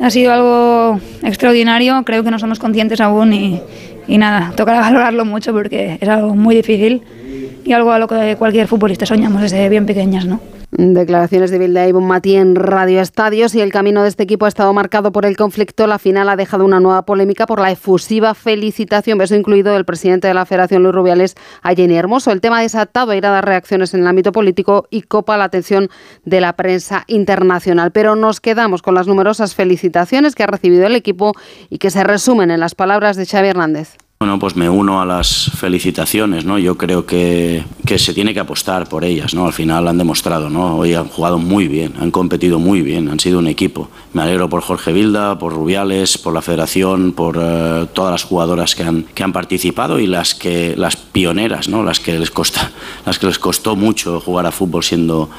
Ha 0.00 0.08
sido 0.08 0.32
algo 0.32 0.98
extraordinario, 1.22 2.02
creo 2.06 2.24
que 2.24 2.30
no 2.30 2.38
somos 2.38 2.58
conscientes 2.58 3.02
aún 3.02 3.34
y, 3.34 3.60
y 4.08 4.16
nada, 4.16 4.54
tocará 4.56 4.80
valorarlo 4.88 5.26
mucho 5.26 5.52
porque 5.52 5.98
es 6.00 6.08
algo 6.08 6.34
muy 6.34 6.56
difícil 6.56 7.02
y 7.66 7.72
algo 7.74 7.92
a 7.92 7.98
lo 7.98 8.08
que 8.08 8.34
cualquier 8.38 8.66
futbolista 8.66 9.04
soñamos 9.04 9.42
desde 9.42 9.68
bien 9.68 9.84
pequeñas, 9.84 10.24
¿no? 10.24 10.40
Declaraciones 10.74 11.50
de 11.50 11.58
Bilda 11.58 11.86
y 11.86 11.92
Matí 11.92 12.34
en 12.34 12.56
Radio 12.56 13.02
Estadios 13.02 13.54
y 13.54 13.60
el 13.60 13.70
camino 13.70 14.02
de 14.02 14.08
este 14.08 14.22
equipo 14.22 14.46
ha 14.46 14.48
estado 14.48 14.72
marcado 14.72 15.12
por 15.12 15.26
el 15.26 15.36
conflicto. 15.36 15.86
La 15.86 15.98
final 15.98 16.30
ha 16.30 16.36
dejado 16.36 16.64
una 16.64 16.80
nueva 16.80 17.04
polémica 17.04 17.44
por 17.44 17.60
la 17.60 17.70
efusiva 17.70 18.32
felicitación, 18.32 19.18
beso 19.18 19.34
incluido 19.34 19.74
del 19.74 19.84
presidente 19.84 20.28
de 20.28 20.34
la 20.34 20.46
Federación, 20.46 20.82
Luis 20.82 20.94
Rubiales, 20.94 21.34
a 21.60 21.74
Jenny 21.74 21.94
Hermoso. 21.94 22.32
El 22.32 22.40
tema 22.40 22.62
desatado 22.62 23.10
a 23.10 23.16
ir 23.16 23.26
a 23.26 23.30
dar 23.30 23.44
reacciones 23.44 23.92
en 23.92 24.00
el 24.00 24.06
ámbito 24.06 24.32
político 24.32 24.86
y 24.88 25.02
copa 25.02 25.36
la 25.36 25.44
atención 25.44 25.90
de 26.24 26.40
la 26.40 26.54
prensa 26.54 27.04
internacional. 27.06 27.90
Pero 27.92 28.16
nos 28.16 28.40
quedamos 28.40 28.80
con 28.80 28.94
las 28.94 29.06
numerosas 29.06 29.54
felicitaciones 29.54 30.34
que 30.34 30.44
ha 30.44 30.46
recibido 30.46 30.86
el 30.86 30.96
equipo 30.96 31.34
y 31.68 31.76
que 31.76 31.90
se 31.90 32.02
resumen 32.02 32.50
en 32.50 32.60
las 32.60 32.74
palabras 32.74 33.16
de 33.16 33.26
Xavi 33.26 33.48
Hernández. 33.48 33.98
Bueno, 34.22 34.38
pues 34.38 34.54
me 34.54 34.68
uno 34.68 35.02
a 35.02 35.04
las 35.04 35.50
felicitaciones, 35.56 36.44
¿no? 36.44 36.56
Yo 36.56 36.78
creo 36.78 37.04
que, 37.04 37.64
que, 37.84 37.98
se 37.98 38.14
tiene 38.14 38.32
que 38.32 38.38
apostar 38.38 38.88
por 38.88 39.02
ellas, 39.02 39.34
¿no? 39.34 39.46
Al 39.46 39.52
final 39.52 39.88
han 39.88 39.98
demostrado, 39.98 40.48
¿no? 40.48 40.76
Hoy 40.76 40.94
han 40.94 41.08
jugado 41.08 41.38
muy 41.40 41.66
bien, 41.66 41.94
han 41.98 42.12
competido 42.12 42.60
muy 42.60 42.82
bien, 42.82 43.08
han 43.08 43.18
sido 43.18 43.40
un 43.40 43.48
equipo. 43.48 43.90
Me 44.12 44.22
alegro 44.22 44.48
por 44.48 44.62
Jorge 44.62 44.92
Vilda, 44.92 45.40
por 45.40 45.52
Rubiales, 45.52 46.18
por 46.18 46.34
la 46.34 46.40
Federación, 46.40 47.14
por 47.14 47.36
uh, 47.36 47.86
todas 47.86 48.12
las 48.12 48.22
jugadoras 48.22 48.76
que 48.76 48.84
han, 48.84 49.02
que 49.12 49.24
han 49.24 49.32
participado 49.32 49.98
y 49.98 50.06
las 50.06 50.36
que 50.36 50.76
las 50.76 50.94
pioneras, 50.94 51.68
¿no? 51.68 51.82
Las 51.82 51.98
que 51.98 52.16
les 52.16 52.30
costa, 52.30 52.70
las 53.04 53.18
que 53.18 53.26
les 53.26 53.40
costó 53.40 53.74
mucho 53.74 54.20
jugar 54.20 54.46
a 54.46 54.52
fútbol 54.52 54.84
siendo 54.84 55.30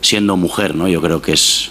siendo 0.00 0.36
mujer, 0.36 0.74
¿no? 0.74 0.88
Yo 0.88 1.00
creo 1.00 1.22
que 1.22 1.34
es 1.34 1.70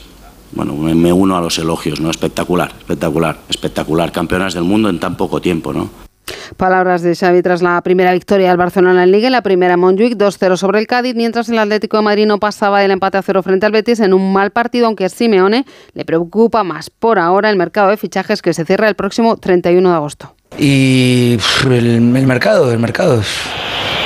bueno, 0.53 0.73
me 0.73 1.11
uno 1.11 1.35
a 1.35 1.41
los 1.41 1.59
elogios, 1.59 1.99
¿no? 1.99 2.09
Espectacular, 2.09 2.73
espectacular, 2.79 3.41
espectacular. 3.49 4.13
Campeonas 4.13 4.53
del 4.53 4.63
mundo 4.63 4.87
en 4.87 5.01
tan 5.01 5.17
poco 5.17 5.41
tiempo, 5.41 5.73
¿no? 5.73 6.10
Palabras 6.57 7.01
de 7.01 7.15
Xavi 7.15 7.41
tras 7.41 7.61
la 7.61 7.81
primera 7.81 8.13
victoria 8.13 8.49
del 8.49 8.57
Barcelona 8.57 9.03
en 9.03 9.11
Liga, 9.11 9.29
la 9.29 9.41
primera 9.41 9.77
Montjuic 9.77 10.15
2-0 10.15 10.57
sobre 10.57 10.79
el 10.79 10.87
Cádiz, 10.87 11.15
mientras 11.15 11.49
el 11.49 11.59
Atlético 11.59 11.97
de 11.97 12.03
Madrid 12.03 12.25
no 12.25 12.39
pasaba 12.39 12.83
el 12.83 12.91
empate 12.91 13.17
a 13.17 13.21
cero 13.21 13.43
frente 13.43 13.65
al 13.65 13.71
Betis 13.71 13.99
en 13.99 14.13
un 14.13 14.33
mal 14.33 14.51
partido, 14.51 14.87
aunque 14.87 15.05
a 15.05 15.09
Simeone 15.09 15.65
le 15.93 16.05
preocupa 16.05 16.63
más 16.63 16.89
por 16.89 17.19
ahora 17.19 17.49
el 17.49 17.57
mercado 17.57 17.89
de 17.89 17.97
fichajes 17.97 18.41
que 18.41 18.53
se 18.53 18.65
cierra 18.65 18.87
el 18.87 18.95
próximo 18.95 19.37
31 19.37 19.89
de 19.89 19.95
agosto. 19.95 20.35
Y 20.57 21.37
el, 21.69 22.01
mercado, 22.01 22.71
el 22.71 22.79
mercado 22.79 23.21
es 23.21 23.27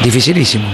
dificilísimo. 0.03 0.67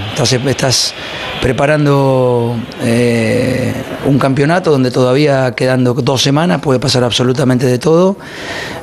Estás, 0.46 0.94
preparando 1.40 2.56
eh, 2.82 3.72
un 4.06 4.18
campeonato 4.18 4.70
donde 4.70 4.90
todavía 4.92 5.52
quedando 5.56 5.94
dos 5.94 6.22
semanas 6.22 6.60
puede 6.60 6.78
pasar 6.78 7.02
absolutamente 7.02 7.66
de 7.66 7.78
todo 7.78 8.16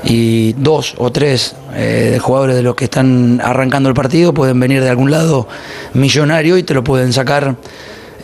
y 0.04 0.54
dos 0.54 0.95
o 0.97 1.10
tres 1.10 1.56
eh, 1.73 2.17
jugadores 2.19 2.58
de 2.58 2.63
los 2.63 2.75
que 2.75 2.86
están 2.86 3.39
arrancando 3.41 3.88
el 3.88 3.95
partido 3.95 4.34
pueden 4.34 4.60
venir 4.60 4.82
de 4.82 4.89
algún 4.89 5.10
lado 5.10 5.47
millonario 5.93 6.58
y 6.58 6.63
te 6.63 6.73
lo 6.73 6.84
pueden 6.84 7.13
sacar 7.13 7.56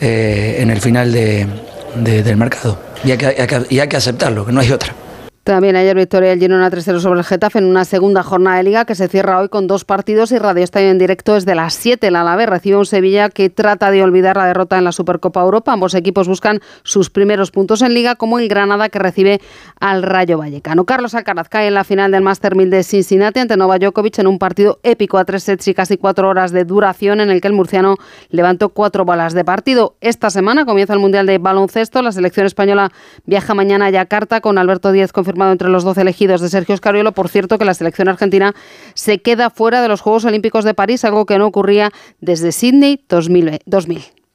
eh, 0.01 0.57
en 0.59 0.69
el 0.69 0.81
final 0.81 1.13
de, 1.13 1.47
de, 1.95 2.23
del 2.23 2.35
mercado. 2.35 2.77
Y 3.05 3.11
hay 3.11 3.87
que 3.87 3.97
aceptarlo, 3.97 4.45
que 4.45 4.51
no 4.51 4.59
hay 4.59 4.71
otra. 4.71 5.04
También 5.45 5.75
ayer 5.75 5.95
victoria 5.95 6.31
del 6.31 6.39
Girona 6.39 6.71
3-0 6.71 6.99
sobre 7.01 7.19
el 7.19 7.23
Getafe 7.23 7.59
en 7.59 7.65
una 7.65 7.85
segunda 7.85 8.23
jornada 8.23 8.57
de 8.57 8.63
Liga 8.63 8.85
que 8.85 8.95
se 8.95 9.07
cierra 9.07 9.39
hoy 9.39 9.47
con 9.47 9.67
dos 9.67 9.85
partidos 9.85 10.31
y 10.31 10.39
Radio 10.39 10.63
Estadio 10.63 10.89
en 10.89 10.97
directo 10.97 11.35
desde 11.35 11.53
las 11.53 11.75
7. 11.75 12.07
El 12.07 12.15
Alavés 12.15 12.49
recibe 12.49 12.77
un 12.77 12.87
Sevilla 12.87 13.29
que 13.29 13.51
trata 13.51 13.91
de 13.91 14.01
olvidar 14.01 14.37
la 14.37 14.47
derrota 14.47 14.75
en 14.79 14.83
la 14.83 14.91
Supercopa 14.91 15.43
Europa. 15.43 15.71
Ambos 15.71 15.93
equipos 15.93 16.27
buscan 16.27 16.61
sus 16.81 17.11
primeros 17.11 17.51
puntos 17.51 17.83
en 17.83 17.93
Liga 17.93 18.15
como 18.15 18.39
el 18.39 18.47
Granada 18.47 18.89
que 18.89 18.97
recibe 18.97 19.39
al 19.79 20.01
Rayo 20.01 20.39
Vallecano. 20.39 20.85
Carlos 20.85 21.13
Alcaraz 21.13 21.47
cae 21.47 21.67
en 21.67 21.75
la 21.75 21.83
final 21.83 22.11
del 22.11 22.23
Master 22.23 22.55
1000 22.55 22.71
de 22.71 22.81
Cincinnati 22.81 23.39
ante 23.39 23.55
Novak 23.55 23.81
Djokovic 23.81 24.17
en 24.17 24.25
un 24.25 24.39
partido 24.39 24.79
épico 24.81 25.19
a 25.19 25.25
tres 25.25 25.43
sets 25.43 25.67
y 25.67 25.75
casi 25.75 25.97
cuatro 25.97 26.27
horas 26.27 26.53
de 26.53 26.65
duración 26.65 27.21
en 27.21 27.29
el 27.29 27.39
que 27.39 27.49
el 27.49 27.53
murciano 27.53 27.97
levantó 28.29 28.69
cuatro 28.69 29.05
balas 29.05 29.35
de 29.35 29.45
partido. 29.45 29.95
Esta 30.01 30.31
semana 30.31 30.65
comienza 30.65 30.93
el 30.93 30.99
Mundial 30.99 31.27
de 31.27 31.37
Baloncesto. 31.37 32.01
La 32.01 32.11
selección 32.11 32.47
española 32.47 32.91
viaja 33.27 33.53
mañana 33.53 33.85
a 33.85 33.89
Yakarta 33.91 34.41
con 34.41 34.57
Alberto 34.57 34.91
Díez 34.91 35.11
confirmado 35.11 35.34
entre 35.51 35.69
los 35.69 35.83
12 35.83 36.01
elegidos 36.01 36.41
de 36.41 36.49
Sergio 36.49 36.75
Scariolo. 36.75 37.11
Por 37.11 37.29
cierto, 37.29 37.57
que 37.57 37.65
la 37.65 37.73
selección 37.73 38.07
argentina 38.07 38.53
se 38.93 39.19
queda 39.19 39.49
fuera 39.49 39.81
de 39.81 39.87
los 39.87 40.01
Juegos 40.01 40.25
Olímpicos 40.25 40.65
de 40.65 40.73
París, 40.73 41.05
algo 41.05 41.25
que 41.25 41.37
no 41.37 41.47
ocurría 41.47 41.91
desde 42.19 42.51
Sydney 42.51 43.03
2000. 43.07 44.24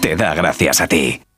te 0.00 0.16
da 0.16 0.34
gracias 0.34 0.80
a 0.80 0.86
ti. 0.86 1.31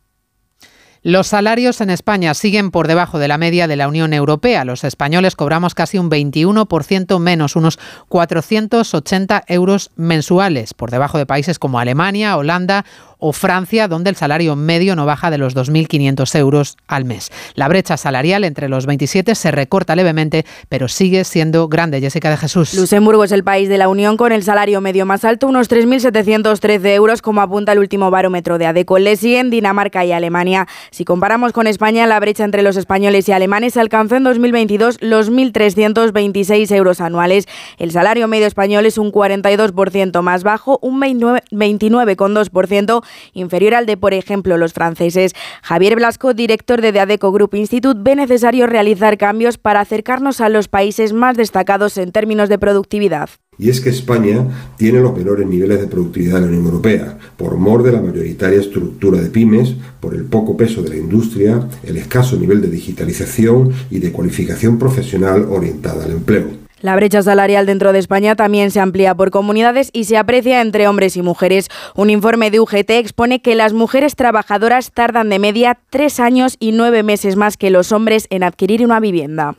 Los 1.07 1.27
salarios 1.27 1.83
en 1.83 1.91
España 1.91 2.33
siguen 2.33 2.71
por 2.71 2.89
debajo 2.89 3.19
de 3.19 3.29
la 3.29 3.37
media 3.37 3.67
de 3.69 3.77
la 3.77 3.89
Unión 3.89 4.15
Europea. 4.15 4.65
Los 4.65 4.85
españoles 4.85 5.37
cobramos 5.37 5.75
casi 5.75 5.99
un 5.99 6.11
21% 6.11 7.19
menos, 7.19 7.57
unos 7.57 7.79
480 8.09 9.45
euros 9.49 9.91
mensuales, 9.97 10.73
por 10.73 10.91
debajo 10.91 11.19
de 11.19 11.27
países 11.27 11.59
como 11.59 11.79
Alemania, 11.79 12.39
Holanda 12.39 12.87
o 13.27 13.33
Francia, 13.33 13.89
donde 13.89 14.11
el 14.11 14.17
salario 14.17 14.55
medio 14.55 14.97
no 14.97 15.07
baja 15.07 15.31
de 15.31 15.39
los 15.39 15.57
2.500 15.57 16.39
euros 16.39 16.77
al 16.87 17.07
mes. 17.07 17.31
La 17.55 17.69
brecha 17.69 17.97
salarial 17.97 18.45
entre 18.45 18.69
los 18.69 18.85
27 18.85 19.35
se 19.35 19.51
recorta 19.51 19.97
levemente, 19.97 20.45
pero 20.69 20.89
sigue 20.89 21.25
siendo 21.25 21.69
grande. 21.69 22.01
Jessica 22.01 22.29
de 22.29 22.37
Jesús. 22.37 22.75
Luxemburgo 22.75 23.25
es 23.25 23.33
el 23.33 23.43
país 23.43 23.71
de 23.71 23.79
la 23.79 23.89
Unión 23.89 24.19
con 24.19 24.33
el 24.33 24.43
salario 24.43 24.83
medio 24.83 25.07
más 25.07 25.25
alto, 25.25 25.47
unos 25.47 25.71
3.713 25.71 26.87
euros, 26.95 27.23
como 27.23 27.41
apunta 27.41 27.73
el 27.73 27.79
último 27.79 28.11
barómetro 28.11 28.59
de 28.59 28.67
ADECO. 28.67 28.99
Le 28.99 29.17
siguen 29.17 29.49
Dinamarca 29.49 30.05
y 30.05 30.13
Alemania. 30.13 30.67
Si 30.95 31.05
comparamos 31.05 31.53
con 31.53 31.67
España, 31.67 32.07
la 32.07 32.21
brecha 32.21 32.45
entre 32.45 32.63
los 32.63 32.77
españoles 32.77 33.29
y 33.29 33.33
alemanes 33.33 33.77
alcanzó 33.77 34.15
en 34.15 34.23
2022 34.23 34.99
los 35.01 35.29
1.326 35.29 36.73
euros 36.73 37.01
anuales. 37.01 37.49
El 37.79 37.91
salario 37.91 38.29
medio 38.29 38.47
español 38.47 38.87
es 38.87 38.97
un 38.97 39.11
42% 39.11 40.23
más 40.23 40.45
bajo, 40.45 40.79
un 40.83 41.01
29,2% 41.01 43.03
inferior 43.33 43.75
al 43.75 43.87
de, 43.87 43.97
por 43.97 44.15
ejemplo, 44.15 44.57
los 44.57 44.73
franceses. 44.73 45.35
Javier 45.63 45.97
Blasco, 45.97 46.33
director 46.33 46.81
de 46.81 47.01
Adeco 47.01 47.33
Group 47.33 47.57
Institute, 47.57 47.99
ve 48.01 48.15
necesario 48.15 48.69
realizar 48.69 49.19
cambios 49.19 49.59
para 49.59 49.81
acercarnos 49.81 50.41
a 50.41 50.49
los 50.49 50.69
países 50.69 51.13
más 51.13 51.37
destacados 51.37 51.99
en 51.99 52.13
términos 52.13 52.49
de 52.49 52.61
productividad. 52.61 53.31
Y 53.59 53.71
es 53.71 53.81
que 53.81 53.91
España 53.91 54.73
tiene 54.77 55.01
los 55.01 55.17
menores 55.17 55.47
niveles 55.47 55.81
de 55.81 55.87
productividad 55.87 56.37
de 56.37 56.41
la 56.43 56.47
Unión 56.49 56.65
Europea, 56.67 57.19
por 57.37 57.57
mor 57.57 57.83
de 57.83 57.93
la 57.93 58.01
mayoritaria 58.01 58.61
estructura 58.61 59.21
de 59.21 59.31
pymes, 59.31 59.75
por 60.01 60.15
el 60.15 60.25
poco 60.25 60.57
peso 60.57 60.83
de 60.83 60.91
la 60.91 60.97
industria, 60.97 61.69
el 61.83 61.97
escaso 61.97 62.37
nivel 62.37 62.61
de 62.61 62.69
digitalización 62.69 63.73
y 63.91 63.99
de 63.99 64.13
cualificación 64.13 64.79
profesional 64.79 65.47
orientada 65.49 66.05
al 66.05 66.13
empleo. 66.13 66.65
La 66.85 66.97
brecha 66.97 67.23
salarial 67.23 67.65
dentro 67.65 67.95
de 67.95 67.99
España 67.99 68.37
también 68.37 68.71
se 68.71 68.79
amplía 68.79 69.15
por 69.15 69.31
comunidades 69.31 69.89
y 69.95 70.05
se 70.05 70.19
aprecia 70.19 70.61
entre 70.61 70.87
hombres 70.87 71.17
y 71.17 71.23
mujeres. 71.23 71.69
Un 71.95 72.11
informe 72.11 72.51
de 72.51 72.61
UGT 72.61 72.91
expone 72.91 73.41
que 73.41 73.55
las 73.55 73.73
mujeres 73.73 74.17
trabajadoras 74.17 74.93
tardan 74.93 75.31
de 75.31 75.39
media 75.39 75.79
tres 75.89 76.21
años 76.21 76.57
y 76.61 76.73
nueve 76.73 77.03
meses 77.03 77.37
más 77.37 77.57
que 77.57 77.71
los 77.71 77.91
hombres 77.91 78.27
en 78.29 78.43
adquirir 78.43 78.85
una 78.85 79.01
vivienda. 79.01 79.57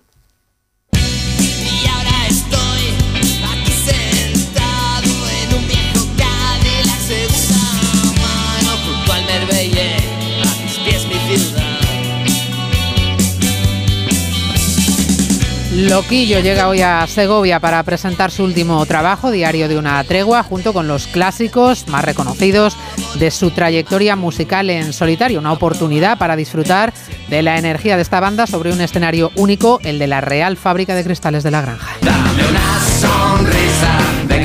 Loquillo 15.75 16.39
llega 16.39 16.69
hoy 16.69 16.81
a 16.81 17.05
Segovia 17.05 17.59
para 17.59 17.83
presentar 17.83 18.31
su 18.31 18.45
último 18.45 18.85
trabajo, 18.85 19.29
Diario 19.29 19.67
de 19.67 19.77
una 19.77 20.01
tregua, 20.05 20.41
junto 20.41 20.71
con 20.71 20.88
los 20.88 21.05
clásicos 21.05 21.89
más 21.89 22.05
reconocidos 22.05 22.77
de 23.15 23.29
su 23.29 23.51
trayectoria 23.51 24.15
musical 24.15 24.69
en 24.69 24.93
solitario. 24.93 25.38
Una 25.38 25.51
oportunidad 25.51 26.17
para 26.17 26.38
disfrutar 26.38 26.93
de 27.27 27.41
la 27.41 27.57
energía 27.57 27.97
de 27.97 28.03
esta 28.03 28.21
banda 28.21 28.47
sobre 28.47 28.71
un 28.71 28.79
escenario 28.79 29.33
único, 29.35 29.81
el 29.83 29.99
de 29.99 30.07
la 30.07 30.21
Real 30.21 30.55
Fábrica 30.55 30.95
de 30.95 31.03
Cristales 31.03 31.43
de 31.43 31.51
la 31.51 31.61
Granja. 31.61 31.89
Dame 32.01 32.47
una 32.47 32.79
sonrisa 33.01 33.99
de 34.29 34.43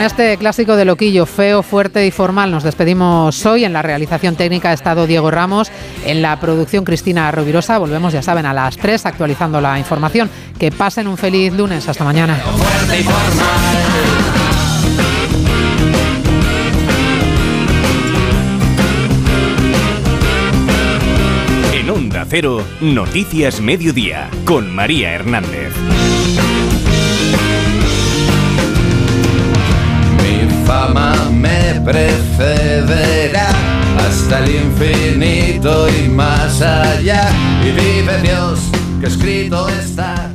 con 0.00 0.06
este 0.06 0.38
clásico 0.38 0.76
de 0.76 0.86
loquillo, 0.86 1.26
feo, 1.26 1.62
fuerte 1.62 2.06
y 2.06 2.10
formal, 2.10 2.50
nos 2.50 2.62
despedimos 2.62 3.44
hoy. 3.44 3.66
En 3.66 3.74
la 3.74 3.82
realización 3.82 4.34
técnica 4.34 4.70
ha 4.70 4.72
estado 4.72 5.06
Diego 5.06 5.30
Ramos, 5.30 5.70
en 6.06 6.22
la 6.22 6.40
producción 6.40 6.84
Cristina 6.84 7.30
Rovirosa. 7.30 7.76
Volvemos, 7.76 8.14
ya 8.14 8.22
saben, 8.22 8.46
a 8.46 8.54
las 8.54 8.78
3 8.78 9.04
actualizando 9.04 9.60
la 9.60 9.78
información. 9.78 10.30
Que 10.58 10.72
pasen 10.72 11.06
un 11.06 11.18
feliz 11.18 11.52
lunes. 11.52 11.86
Hasta 11.86 12.02
mañana. 12.02 12.38
En 21.74 21.90
Onda 21.90 22.24
Cero, 22.26 22.64
Noticias 22.80 23.60
Mediodía, 23.60 24.30
con 24.46 24.74
María 24.74 25.12
Hernández. 25.12 25.74
Fama 30.70 31.12
me 31.32 31.80
precederá 31.84 33.48
hasta 33.98 34.38
el 34.38 34.50
infinito 34.66 35.88
y 35.88 36.08
más 36.08 36.62
allá. 36.62 37.28
Y 37.64 37.72
vive 37.72 38.18
Dios 38.22 38.60
que 39.00 39.08
escrito 39.08 39.68
está, 39.68 40.29